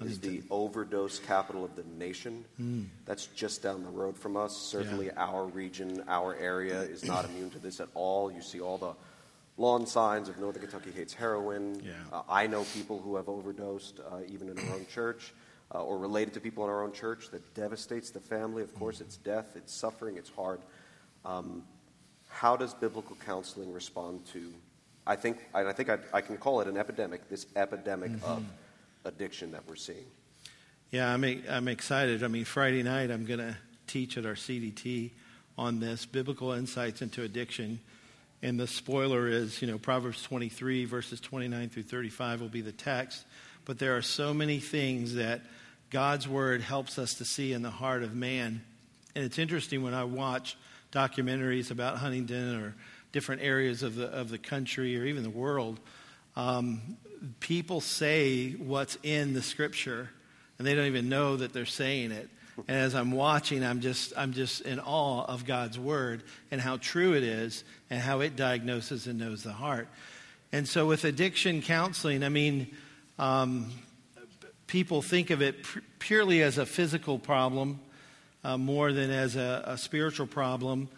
[0.01, 2.45] is the overdose capital of the nation.
[2.61, 2.85] Mm.
[3.05, 4.55] That's just down the road from us.
[4.55, 5.13] Certainly, yeah.
[5.17, 8.31] our region, our area is not immune to this at all.
[8.31, 8.93] You see all the
[9.57, 11.81] lawn signs of Northern Kentucky hates heroin.
[11.83, 11.93] Yeah.
[12.11, 15.33] Uh, I know people who have overdosed, uh, even in our own church,
[15.73, 17.29] uh, or related to people in our own church.
[17.31, 18.61] That devastates the family.
[18.61, 20.59] Of course, it's death, it's suffering, it's hard.
[21.27, 21.63] Um,
[22.29, 24.51] how does biblical counseling respond to?
[25.05, 27.29] I think, I think I, I can call it an epidemic.
[27.29, 28.25] This epidemic mm-hmm.
[28.25, 28.43] of
[29.05, 30.05] addiction that we're seeing.
[30.91, 32.23] Yeah, I'm I'm excited.
[32.23, 33.55] I mean, Friday night I'm going to
[33.87, 35.11] teach at our CDT
[35.57, 37.79] on this biblical insights into addiction
[38.41, 42.71] and the spoiler is, you know, Proverbs 23, verses 29 through 35 will be the
[42.71, 43.25] text.
[43.65, 45.41] But there are so many things that
[45.89, 48.61] God's word helps us to see in the heart of man.
[49.15, 50.55] And it's interesting when I watch
[50.97, 52.73] documentaries about Huntington or
[53.11, 55.79] different areas of the, of the country or even the world,
[56.35, 56.97] um,
[57.39, 60.09] people say what's in the scripture,
[60.57, 62.29] and they don't even know that they're saying it.
[62.67, 66.77] And as I'm watching, I'm just, I'm just in awe of God's word and how
[66.77, 69.87] true it is and how it diagnoses and knows the heart.
[70.51, 72.75] And so with addiction counseling, I mean,
[73.19, 73.69] um,
[74.65, 75.57] people think of it
[75.99, 77.79] purely as a physical problem
[78.43, 80.89] uh, more than as a, a spiritual problem.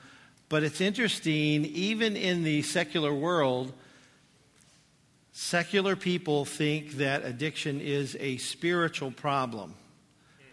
[0.50, 3.72] But it's interesting, even in the secular world,
[5.32, 9.76] secular people think that addiction is a spiritual problem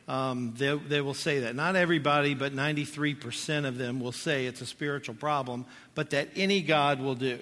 [0.08, 1.56] um, they, they will say that.
[1.56, 6.62] Not everybody, but 93% of them will say it's a spiritual problem, but that any
[6.62, 7.38] God will do.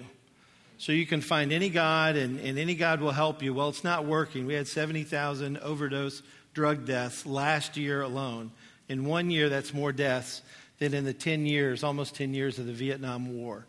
[0.77, 3.53] So you can find any God, and, and any God will help you.
[3.53, 4.45] Well, it's not working.
[4.45, 6.21] We had 70,000 overdose
[6.53, 8.51] drug deaths last year alone.
[8.87, 10.41] In one year, that's more deaths
[10.79, 13.65] than in the 10 years, almost 10 years of the Vietnam War.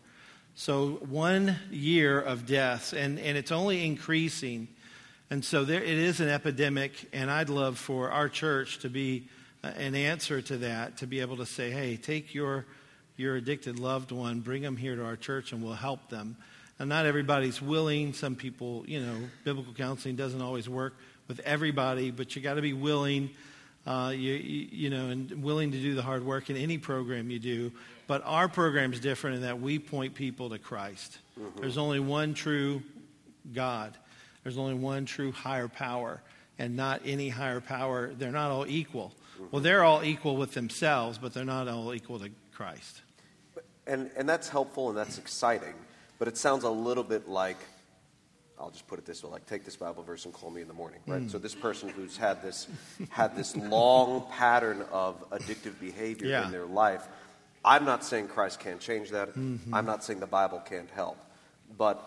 [0.55, 4.67] So one year of deaths, and, and it's only increasing.
[5.29, 9.27] And so there, it is an epidemic, and I'd love for our church to be
[9.63, 12.65] uh, an answer to that, to be able to say, hey, take your,
[13.17, 16.37] your addicted loved one, bring them here to our church, and we'll help them.
[16.79, 18.13] And not everybody's willing.
[18.13, 20.95] Some people, you know, biblical counseling doesn't always work
[21.27, 23.29] with everybody, but you got to be willing,
[23.87, 27.39] uh, you, you, know, and willing to do the hard work in any program you
[27.39, 27.71] do.
[28.05, 31.17] But our program is different in that we point people to Christ.
[31.39, 31.61] Mm-hmm.
[31.61, 32.83] There's only one true
[33.53, 33.97] God.
[34.43, 36.21] There's only one true higher power,
[36.59, 38.13] and not any higher power.
[38.13, 39.13] They're not all equal.
[39.35, 39.45] Mm-hmm.
[39.51, 43.01] Well, they're all equal with themselves, but they're not all equal to Christ.
[43.85, 45.73] And, and that's helpful and that's exciting.
[46.19, 47.57] But it sounds a little bit like,
[48.59, 50.67] I'll just put it this way, like take this Bible verse and call me in
[50.67, 51.21] the morning, right?
[51.21, 51.31] Mm.
[51.31, 52.67] So this person who's had this
[53.09, 56.45] had this long pattern of addictive behavior yeah.
[56.45, 57.07] in their life.
[57.63, 59.29] I'm not saying Christ can't change that.
[59.29, 59.73] Mm-hmm.
[59.73, 61.17] I'm not saying the Bible can't help.
[61.77, 62.01] But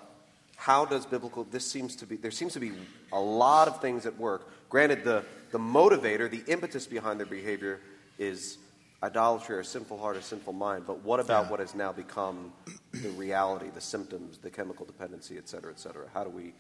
[0.57, 2.73] how does biblical this seems to be there seems to be
[3.13, 4.49] a lot of things at work.
[4.69, 7.81] Granted the the motivator, the impetus behind their behavior
[8.19, 8.59] is
[9.03, 11.51] idolatry or sinful heart or sinful mind, but what about yeah.
[11.51, 12.53] what has now become
[12.93, 16.07] the reality, the symptoms, the chemical dependency, et cetera, et cetera?
[16.13, 16.53] How do we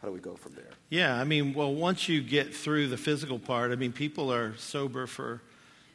[0.00, 0.70] how do we go from there?
[0.90, 4.56] Yeah, I mean, well, once you get through the physical part, I mean, people are
[4.56, 5.42] sober for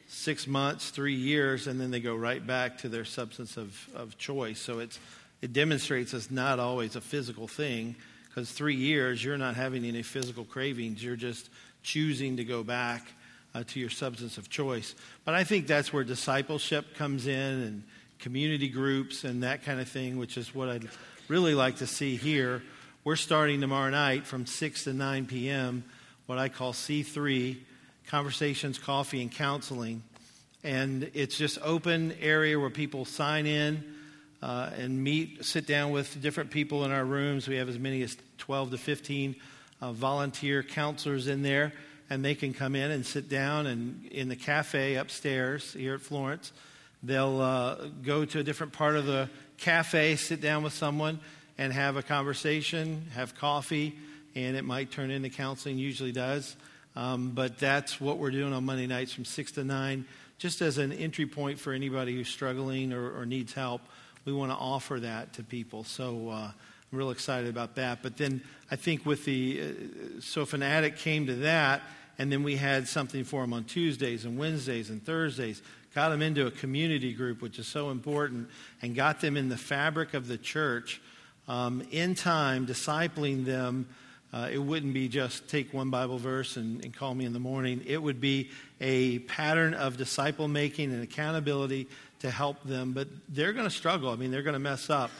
[0.06, 4.18] six months, three years, and then they go right back to their substance of, of
[4.18, 4.58] choice.
[4.60, 4.98] So it's
[5.40, 7.96] it demonstrates it's not always a physical thing
[8.28, 11.02] because three years you're not having any physical cravings.
[11.02, 11.50] You're just
[11.82, 13.06] choosing to go back
[13.54, 14.94] uh, to your substance of choice.
[15.24, 17.82] But I think that's where discipleship comes in and
[18.18, 20.88] community groups and that kind of thing, which is what I'd
[21.28, 22.62] really like to see here.
[23.04, 25.84] We're starting tomorrow night from 6 to 9 p.m.,
[26.26, 27.58] what I call C3
[28.08, 30.02] Conversations, Coffee, and Counseling.
[30.62, 33.84] And it's just open area where people sign in
[34.42, 37.46] uh, and meet, sit down with different people in our rooms.
[37.46, 39.36] We have as many as 12 to 15
[39.82, 41.72] uh, volunteer counselors in there
[42.14, 46.00] and they can come in and sit down and in the cafe upstairs here at
[46.00, 46.52] Florence.
[47.02, 51.18] They'll uh, go to a different part of the cafe, sit down with someone,
[51.58, 53.98] and have a conversation, have coffee,
[54.36, 55.76] and it might turn into counseling.
[55.76, 56.54] Usually does,
[56.94, 60.04] um, but that's what we're doing on Monday nights from six to nine,
[60.38, 63.80] just as an entry point for anybody who's struggling or, or needs help.
[64.24, 65.82] We want to offer that to people.
[65.82, 66.28] So.
[66.28, 66.50] Uh,
[66.94, 68.04] I'm real excited about that.
[68.04, 68.40] But then
[68.70, 71.82] I think with the, uh, so if an addict came to that,
[72.18, 75.62] and then we had something for them on Tuesdays and Wednesdays and Thursdays,
[75.94, 78.48] got them into a community group, which is so important,
[78.82, 81.00] and got them in the fabric of the church.
[81.46, 83.86] Um, in time, discipling them,
[84.32, 87.38] uh, it wouldn't be just take one Bible verse and, and call me in the
[87.38, 87.82] morning.
[87.86, 88.50] It would be
[88.80, 91.86] a pattern of disciple making and accountability
[92.20, 92.92] to help them.
[92.92, 94.10] But they're going to struggle.
[94.10, 95.10] I mean, they're going to mess up.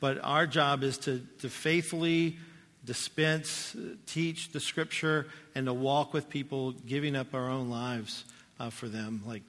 [0.00, 2.36] But our job is to, to faithfully
[2.84, 3.76] dispense,
[4.06, 8.24] teach the scripture, and to walk with people, giving up our own lives
[8.60, 9.42] uh, for them, like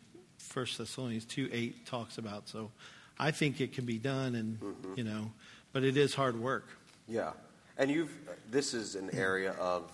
[0.53, 2.47] 1 Thessalonians 2 8 talks about.
[2.47, 2.71] So
[3.19, 4.93] I think it can be done, and, mm-hmm.
[4.95, 5.31] you know,
[5.73, 6.67] but it is hard work.
[7.07, 7.31] Yeah.
[7.77, 8.11] And you've,
[8.49, 9.91] this is an area of,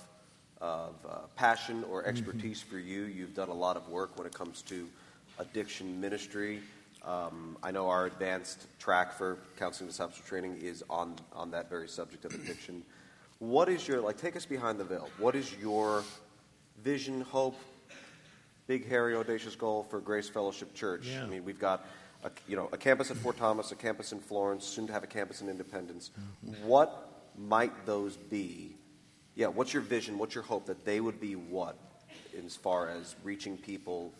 [0.59, 2.09] of uh, passion or mm-hmm.
[2.09, 2.69] expertise mm-hmm.
[2.69, 3.03] for you.
[3.03, 4.87] You've done a lot of work when it comes to
[5.39, 6.61] addiction ministry.
[7.03, 11.87] Um, I know our advanced track for counseling discipleship training is on, on that very
[11.87, 12.83] subject of addiction.
[13.41, 15.09] What is your, like, take us behind the veil.
[15.17, 16.03] What is your
[16.83, 17.59] vision, hope,
[18.67, 21.07] big, hairy, audacious goal for Grace Fellowship Church?
[21.07, 21.23] Yeah.
[21.23, 21.83] I mean, we've got
[22.23, 25.03] a, you know, a campus at Fort Thomas, a campus in Florence, soon to have
[25.03, 26.11] a campus in Independence.
[26.45, 26.67] Mm-hmm.
[26.67, 28.75] What might those be?
[29.33, 30.19] Yeah, what's your vision?
[30.19, 31.75] What's your hope that they would be what
[32.45, 34.13] as far as reaching people,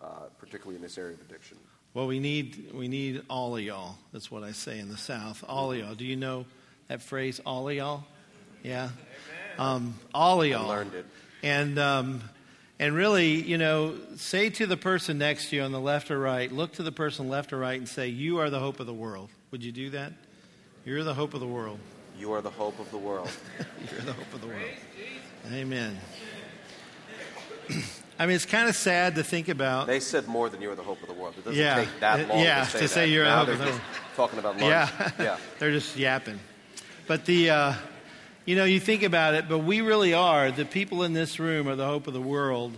[0.00, 1.58] uh, particularly in this area of addiction?
[1.94, 3.96] Well, we need we need all of y'all.
[4.12, 5.42] That's what I say in the South.
[5.48, 5.96] All of y'all.
[5.96, 6.46] Do you know
[6.86, 8.04] that phrase, all of y'all?
[8.62, 8.90] Yeah.
[9.58, 10.70] Um, all of y'all.
[10.70, 11.06] I learned it.
[11.42, 12.22] And um,
[12.78, 16.18] and really, you know, say to the person next to you on the left or
[16.18, 18.86] right, look to the person left or right, and say, "You are the hope of
[18.86, 20.12] the world." Would you do that?
[20.84, 21.78] You're the hope of the world.
[22.18, 23.30] You are the hope of the world.
[23.90, 24.62] You're the hope of the world.
[25.52, 25.98] Amen.
[28.18, 29.86] I mean, it's kind of sad to think about.
[29.86, 31.34] They said more than you're the hope of the world.
[31.38, 31.76] It doesn't yeah.
[31.76, 33.80] take that long yeah, to say, to say you're now the hope of the world.
[34.14, 34.64] Talking about lunch.
[34.64, 35.36] Yeah, yeah.
[35.58, 36.38] they're just yapping.
[37.06, 37.74] But the, uh,
[38.44, 39.48] you know, you think about it.
[39.48, 40.50] But we really are.
[40.50, 42.76] The people in this room are the hope of the world,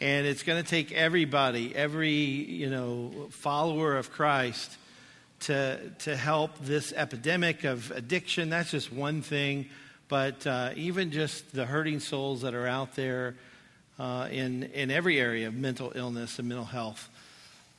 [0.00, 4.76] and it's going to take everybody, every you know follower of Christ,
[5.40, 8.50] to, to help this epidemic of addiction.
[8.50, 9.68] That's just one thing.
[10.08, 13.36] But uh, even just the hurting souls that are out there
[13.98, 17.08] uh, in, in every area of mental illness and mental health.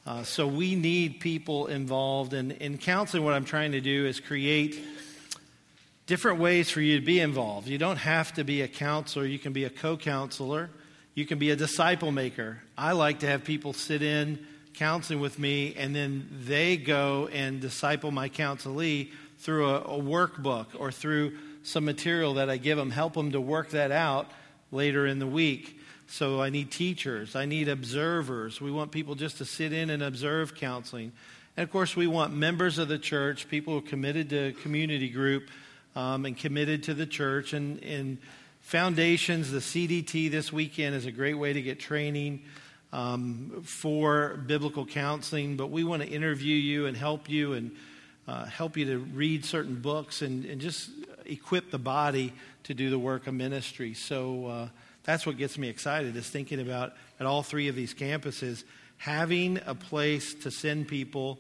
[0.06, 2.34] Uh, so we need people involved.
[2.34, 4.80] And in counseling, what I'm trying to do is create
[6.12, 7.70] different ways for you to be involved.
[7.70, 10.70] You don't have to be a counselor, you can be a co counselor,
[11.16, 12.62] you can be a disciple maker.
[12.78, 17.62] I like to have people sit in counseling with me, and then they go and
[17.62, 22.92] disciple my counselee through a, a workbook or through some material that I give them,
[22.92, 24.30] help them to work that out
[24.70, 25.80] later in the week.
[26.08, 28.60] So I need teachers, I need observers.
[28.60, 31.14] We want people just to sit in and observe counseling.
[31.56, 35.08] And of course, we want members of the church, people who are committed to community
[35.08, 35.50] group
[35.96, 37.54] um, and committed to the church.
[37.54, 38.18] And, and
[38.62, 42.42] foundations, the CDT this weekend is a great way to get training
[42.94, 47.72] um, for biblical counseling, but we want to interview you and help you and
[48.28, 50.90] uh, help you to read certain books and, and just
[51.26, 52.34] equip the body
[52.64, 53.94] to do the work of ministry.
[53.94, 54.68] So uh,
[55.04, 58.64] that's what gets me excited is thinking about at all three of these campuses
[58.98, 61.40] having a place to send people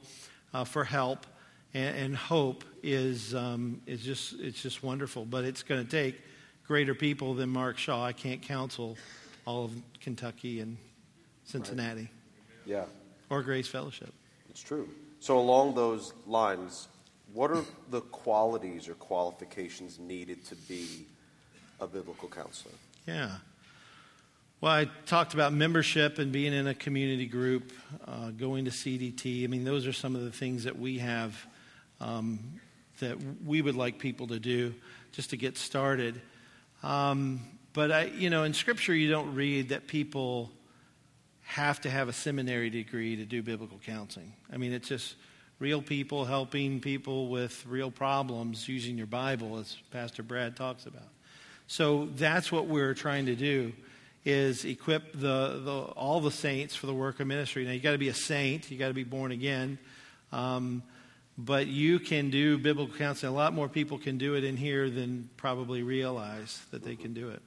[0.53, 1.25] uh, for help
[1.73, 5.25] and, and hope is um, is just it's just wonderful.
[5.25, 6.19] But it's going to take
[6.67, 8.03] greater people than Mark Shaw.
[8.03, 8.97] I can't counsel
[9.45, 10.77] all of Kentucky and
[11.45, 12.01] Cincinnati.
[12.01, 12.09] Right.
[12.65, 12.85] Yeah.
[13.29, 14.13] Or Grace Fellowship.
[14.49, 14.87] It's true.
[15.19, 16.87] So, along those lines,
[17.33, 21.05] what are the qualities or qualifications needed to be
[21.79, 22.75] a biblical counselor?
[23.07, 23.31] Yeah.
[24.59, 27.71] Well, I talked about membership and being in a community group,
[28.07, 29.43] uh, going to CDT.
[29.43, 31.35] I mean, those are some of the things that we have
[32.01, 32.39] um,
[32.99, 34.73] that we would like people to do
[35.11, 36.21] just to get started.
[36.83, 37.41] Um,
[37.73, 40.51] but I, you know, in Scripture, you don't read that people
[41.43, 44.33] have to have a seminary degree to do biblical counseling.
[44.51, 45.15] I mean, it's just
[45.59, 51.07] real people helping people with real problems using your Bible, as Pastor Brad talks about.
[51.67, 53.73] So that's what we're trying to do
[54.25, 57.65] is equip the, the all the saints for the work of ministry.
[57.65, 59.79] Now you got to be a saint, you got to be born again,
[60.31, 60.83] um,
[61.37, 63.33] but you can do biblical counseling.
[63.33, 67.13] A lot more people can do it in here than probably realize that they can
[67.13, 67.41] do it,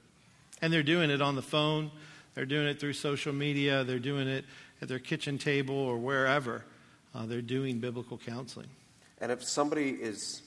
[0.61, 1.91] and they're doing it on the phone.
[2.33, 3.83] They're doing it through social media.
[3.85, 4.43] They're doing it
[4.81, 6.65] at their kitchen table or wherever.
[7.13, 8.67] Uh, they're doing biblical counseling.
[9.21, 10.41] And if somebody is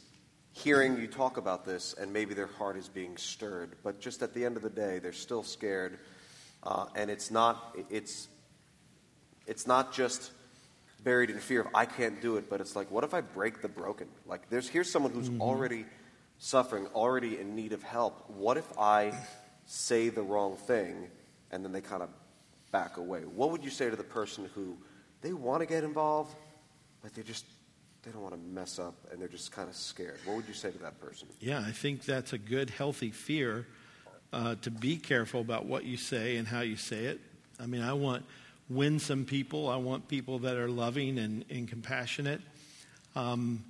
[0.52, 4.34] hearing you talk about this and maybe their heart is being stirred, but just at
[4.34, 5.98] the end of the day, they're still scared,
[6.64, 8.28] uh, and it's not, it's,
[9.46, 10.32] it's not just
[11.08, 13.62] buried in fear of I can't do it, but it's like, what if I break
[13.62, 14.08] the broken?
[14.26, 15.40] Like, there's here's someone who's mm-hmm.
[15.40, 15.86] already
[16.38, 18.28] suffering, already in need of help.
[18.28, 19.12] What if I
[19.64, 21.08] say the wrong thing
[21.50, 22.10] and then they kind of
[22.70, 23.20] back away.
[23.20, 24.76] What would you say to the person who
[25.20, 26.34] they want to get involved,
[27.02, 27.44] but they just
[28.02, 30.18] they don't want to mess up and they're just kind of scared?
[30.24, 31.28] What would you say to that person?
[31.40, 33.66] Yeah, I think that's a good, healthy fear
[34.32, 37.20] uh, to be careful about what you say and how you say it.
[37.60, 38.24] I mean, I want
[38.68, 39.68] winsome people.
[39.68, 42.40] I want people that are loving and, and compassionate.
[43.16, 43.64] Um,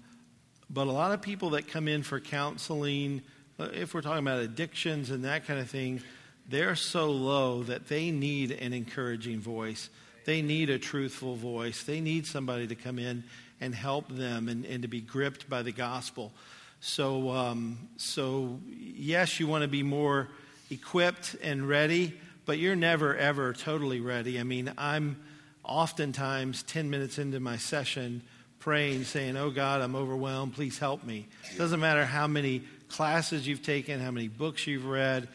[0.70, 3.22] but a lot of people that come in for counseling,
[3.58, 6.02] uh, if we're talking about addictions and that kind of thing,
[6.48, 9.90] they're so low that they need an encouraging voice.
[10.24, 11.84] They need a truthful voice.
[11.84, 13.24] They need somebody to come in
[13.60, 16.32] and help them and, and to be gripped by the gospel.
[16.80, 20.28] So, um, so, yes, you want to be more
[20.70, 22.18] equipped and ready,
[22.48, 24.40] but you're never, ever totally ready.
[24.40, 25.20] I mean, I'm
[25.62, 28.22] oftentimes 10 minutes into my session
[28.58, 30.54] praying, saying, Oh God, I'm overwhelmed.
[30.54, 31.26] Please help me.
[31.58, 35.28] Doesn't matter how many classes you've taken, how many books you've read,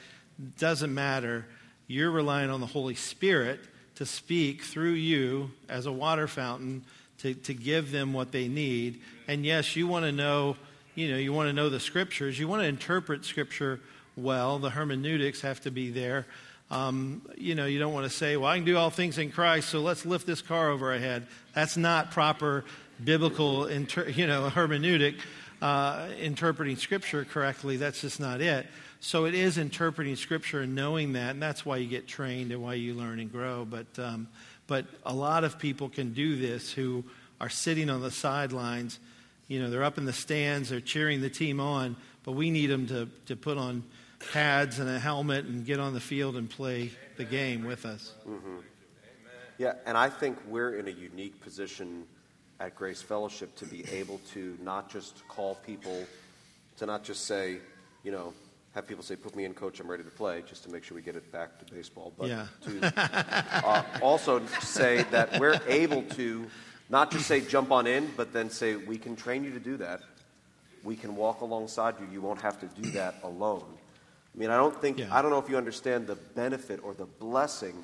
[0.57, 1.45] doesn't matter.
[1.85, 3.59] You're relying on the Holy Spirit
[3.93, 6.83] to speak through you as a water fountain
[7.19, 9.01] to, to give them what they need.
[9.27, 10.55] And yes, you want to know,
[10.95, 12.39] you know, you want to know the scriptures.
[12.39, 13.81] You want to interpret scripture
[14.17, 14.57] well.
[14.57, 16.25] The hermeneutics have to be there.
[16.73, 19.31] Um, you know, you don't want to say, well, I can do all things in
[19.31, 21.27] Christ, so let's lift this car over our head.
[21.53, 22.65] That's not proper
[23.03, 25.19] biblical, inter- you know, hermeneutic,
[25.61, 27.77] uh, interpreting scripture correctly.
[27.77, 28.65] That's just not it.
[29.01, 32.63] So it is interpreting Scripture and knowing that, and that's why you get trained and
[32.63, 33.65] why you learn and grow.
[33.65, 34.29] But, um,
[34.65, 37.03] but a lot of people can do this who
[37.41, 38.99] are sitting on the sidelines.
[39.49, 42.67] You know, they're up in the stands, they're cheering the team on, but we need
[42.67, 43.83] them to, to put on
[44.31, 48.13] pads and a helmet and get on the field and play the game with us.
[48.27, 48.57] Mm-hmm.
[49.57, 52.05] Yeah, and I think we're in a unique position
[52.59, 56.05] at Grace Fellowship to be able to not just call people,
[56.77, 57.57] to not just say,
[58.03, 58.33] you know,
[58.73, 59.79] have people say, "Put me in, coach.
[59.79, 62.11] I'm ready to play," just to make sure we get it back to baseball.
[62.17, 62.47] But yeah.
[62.65, 62.93] to
[63.67, 66.47] uh, also say that we're able to
[66.89, 69.77] Not just say jump on in, but then say we can train you to do
[69.77, 70.01] that.
[70.83, 72.07] We can walk alongside you.
[72.11, 73.65] You won't have to do that alone.
[74.33, 75.07] I mean, I don't think, yeah.
[75.11, 77.75] I don't know if you understand the benefit or the blessing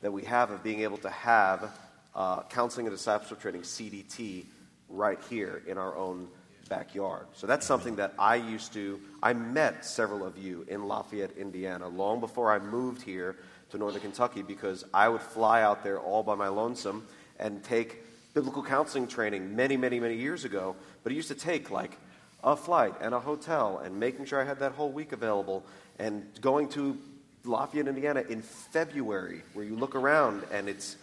[0.00, 1.70] that we have of being able to have
[2.14, 4.44] uh, counseling and discipleship training, CDT,
[4.88, 6.28] right here in our own
[6.68, 7.26] backyard.
[7.34, 11.86] So that's something that I used to, I met several of you in Lafayette, Indiana,
[11.88, 13.36] long before I moved here
[13.70, 17.06] to Northern Kentucky because I would fly out there all by my lonesome
[17.38, 18.02] and take
[18.34, 20.76] biblical counseling training many, many, many years ago.
[21.02, 21.98] But it used to take like
[22.44, 25.64] a flight and a hotel and making sure I had that whole week available
[25.98, 26.98] and going to
[27.44, 30.96] Lafayette, Indiana in February, where you look around and it's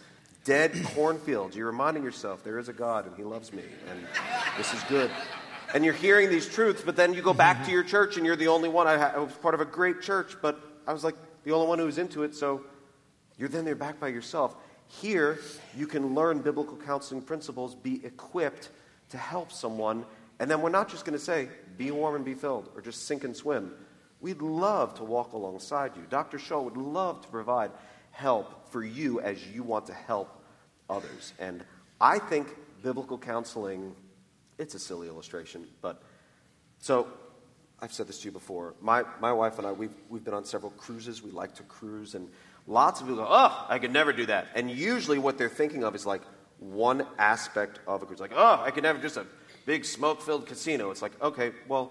[0.44, 1.56] dead cornfields.
[1.56, 4.06] You're reminding yourself there is a God and He loves me and
[4.56, 5.10] this is good.
[5.72, 8.36] And you're hearing these truths, but then you go back to your church and you're
[8.36, 8.86] the only one.
[8.86, 11.14] I, was part of a great church, but I was like
[11.44, 12.64] the only one who was into it, so
[13.38, 14.56] you're then there back by yourself.
[14.88, 15.38] Here,
[15.76, 18.70] you can learn biblical counseling principles, be equipped
[19.10, 20.04] to help someone,
[20.40, 23.06] and then we're not just going to say, be warm and be filled, or just
[23.06, 23.72] sink and swim.
[24.20, 26.02] We'd love to walk alongside you.
[26.08, 26.38] Dr.
[26.38, 27.70] Shaw would love to provide
[28.10, 30.42] help for you as you want to help
[30.88, 31.34] others.
[31.38, 31.62] And
[32.00, 32.48] I think
[32.82, 33.94] biblical counseling,
[34.58, 36.02] it's a silly illustration, but
[36.78, 37.06] so
[37.78, 38.74] I've said this to you before.
[38.80, 41.22] My, my wife and I, we've, we've been on several cruises.
[41.22, 42.28] We like to cruise, and
[42.66, 44.48] lots of people go, oh, I could never do that.
[44.54, 46.22] And usually what they're thinking of is like
[46.58, 48.20] one aspect of a cruise.
[48.20, 49.26] Like, oh, I could never, just a
[49.72, 50.90] big smoke filled casino.
[50.90, 51.84] It's like, okay, well,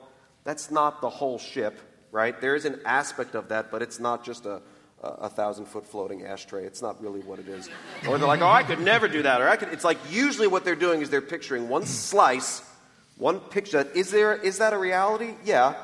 [0.43, 1.75] that's not the whole ship
[2.11, 2.39] right?
[2.39, 4.61] There is an aspect of that, but it's not just a,
[5.01, 6.65] a thousand foot floating ashtray.
[6.65, 7.69] It's not really what it is.
[8.07, 9.41] Or they're like, oh, I could never do that.
[9.41, 9.69] Or I could.
[9.69, 12.63] It's like usually what they're doing is they're picturing one slice,
[13.17, 13.87] one picture.
[13.95, 15.35] Is there is that a reality?
[15.43, 15.75] Yeah,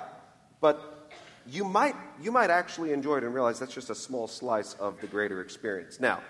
[0.61, 1.09] but
[1.47, 4.99] you might you might actually enjoy it and realize that's just a small slice of
[5.01, 5.99] the greater experience.
[5.99, 6.21] Now,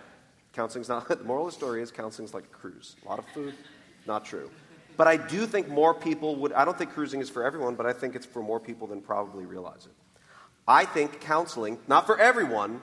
[0.53, 1.07] counseling's not.
[1.16, 2.95] The moral of the story is counseling's like a cruise.
[3.05, 3.55] A lot of food,
[4.05, 4.49] not true.
[4.98, 7.86] But I do think more people would, I don't think cruising is for everyone, but
[7.86, 9.91] I think it's for more people than probably realize it.
[10.68, 12.82] I think counseling, not for everyone,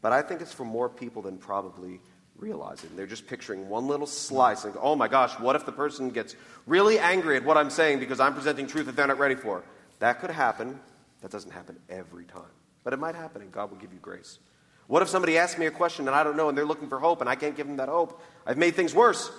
[0.00, 2.00] but I think it's for more people than probably
[2.36, 2.96] realize it.
[2.96, 6.10] They're just picturing one little slice and go, oh my gosh, what if the person
[6.10, 6.34] gets
[6.66, 9.62] really angry at what I'm saying because I'm presenting truth that they're not ready for?
[10.00, 10.80] That could happen.
[11.20, 12.42] That doesn't happen every time.
[12.82, 14.40] But it might happen, and God will give you grace.
[14.88, 16.98] What if somebody asks me a question and I don't know and they're looking for
[16.98, 18.20] hope and I can't give them that hope?
[18.44, 19.30] I've made things worse.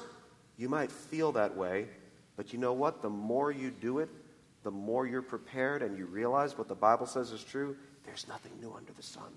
[0.58, 1.88] You might feel that way,
[2.36, 3.02] but you know what?
[3.02, 4.10] The more you do it,
[4.64, 7.76] the more you're prepared and you realize what the Bible says is true,
[8.06, 9.32] there's nothing new under the sun.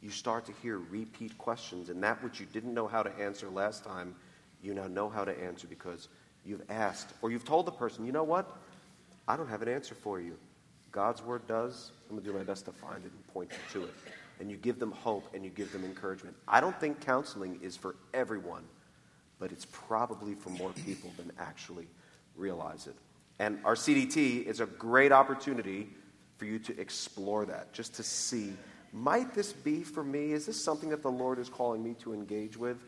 [0.00, 3.48] You start to hear repeat questions, and that which you didn't know how to answer
[3.48, 4.14] last time,
[4.62, 6.08] you now know how to answer because
[6.44, 8.56] you've asked or you've told the person, you know what?
[9.26, 10.36] I don't have an answer for you.
[10.92, 11.92] God's word does.
[12.08, 13.94] I'm going to do my best to find it and point you to it.
[14.40, 16.36] And you give them hope and you give them encouragement.
[16.46, 18.62] I don't think counseling is for everyone,
[19.38, 21.88] but it's probably for more people than actually
[22.38, 22.96] realize it.
[23.38, 25.90] And our CDT is a great opportunity
[26.38, 28.52] for you to explore that, just to see
[28.92, 30.32] might this be for me?
[30.32, 32.78] Is this something that the Lord is calling me to engage with?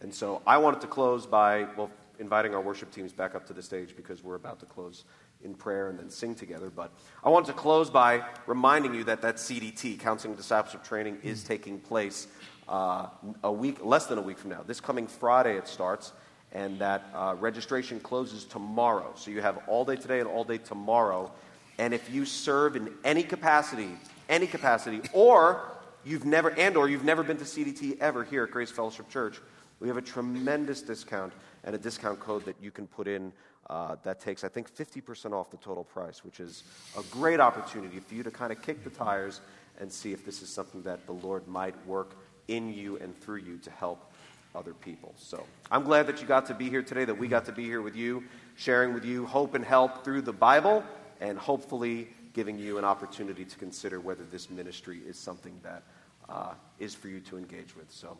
[0.00, 3.52] And so I wanted to close by, well, inviting our worship teams back up to
[3.52, 5.04] the stage because we're about to close
[5.42, 6.70] in prayer and then sing together.
[6.70, 6.92] But
[7.22, 11.78] I wanted to close by reminding you that that CDT, Counseling Discipleship Training, is taking
[11.78, 12.26] place
[12.68, 13.06] uh,
[13.42, 14.62] a week, less than a week from now.
[14.66, 16.12] This coming Friday it starts
[16.54, 19.12] and that uh, registration closes tomorrow.
[19.16, 21.30] So you have all day today and all day tomorrow.
[21.78, 23.90] And if you serve in any capacity,
[24.28, 25.72] any capacity, or
[26.04, 29.40] you've never and or you've never been to CDT ever here at Grace Fellowship Church,
[29.80, 31.32] we have a tremendous discount
[31.64, 33.32] and a discount code that you can put in
[33.68, 36.64] uh, that takes, I think, 50% off the total price, which is
[36.98, 39.40] a great opportunity for you to kind of kick the tires
[39.80, 42.16] and see if this is something that the Lord might work
[42.48, 44.12] in you and through you to help
[44.54, 45.12] other people.
[45.16, 47.64] So I'm glad that you got to be here today, that we got to be
[47.64, 48.24] here with you,
[48.56, 50.84] sharing with you hope and help through the Bible,
[51.20, 55.82] and hopefully giving you an opportunity to consider whether this ministry is something that
[56.28, 57.90] uh, is for you to engage with.
[57.90, 58.16] So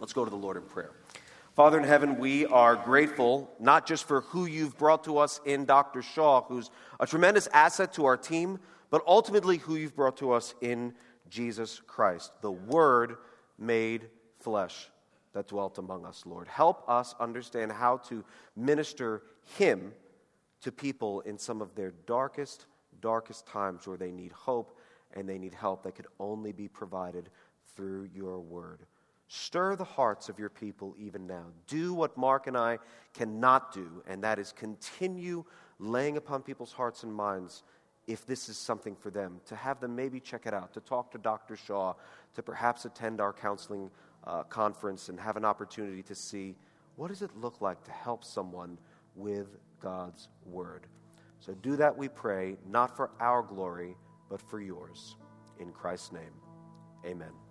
[0.00, 0.92] let's go to the Lord in prayer.
[1.54, 5.64] Father in heaven, we are grateful not just for who you've brought to us in
[5.64, 6.02] Dr.
[6.02, 6.70] Shaw, who's
[7.00, 8.58] a tremendous asset to our team,
[8.90, 10.94] but ultimately who you've brought to us in
[11.30, 13.16] Jesus Christ, the Word
[13.58, 14.08] made
[14.38, 14.90] flesh
[15.36, 16.48] that dwelt among us, Lord.
[16.48, 18.24] Help us understand how to
[18.56, 19.22] minister
[19.58, 19.92] Him
[20.62, 22.64] to people in some of their darkest,
[23.02, 24.78] darkest times where they need hope
[25.12, 27.28] and they need help that could only be provided
[27.74, 28.80] through your word.
[29.28, 31.44] Stir the hearts of your people even now.
[31.66, 32.78] Do what Mark and I
[33.12, 35.44] cannot do, and that is continue
[35.78, 37.62] laying upon people's hearts and minds
[38.06, 41.10] if this is something for them, to have them maybe check it out, to talk
[41.10, 41.56] to Dr.
[41.56, 41.92] Shaw,
[42.34, 43.90] to perhaps attend our counseling
[44.26, 46.56] uh, conference and have an opportunity to see
[46.96, 48.78] What does it look like to help someone
[49.14, 49.48] with
[49.80, 50.86] God's word?
[51.40, 53.96] So do that, we pray, not for our glory,
[54.30, 55.16] but for yours.
[55.60, 56.34] In Christ's name,
[57.04, 57.45] amen.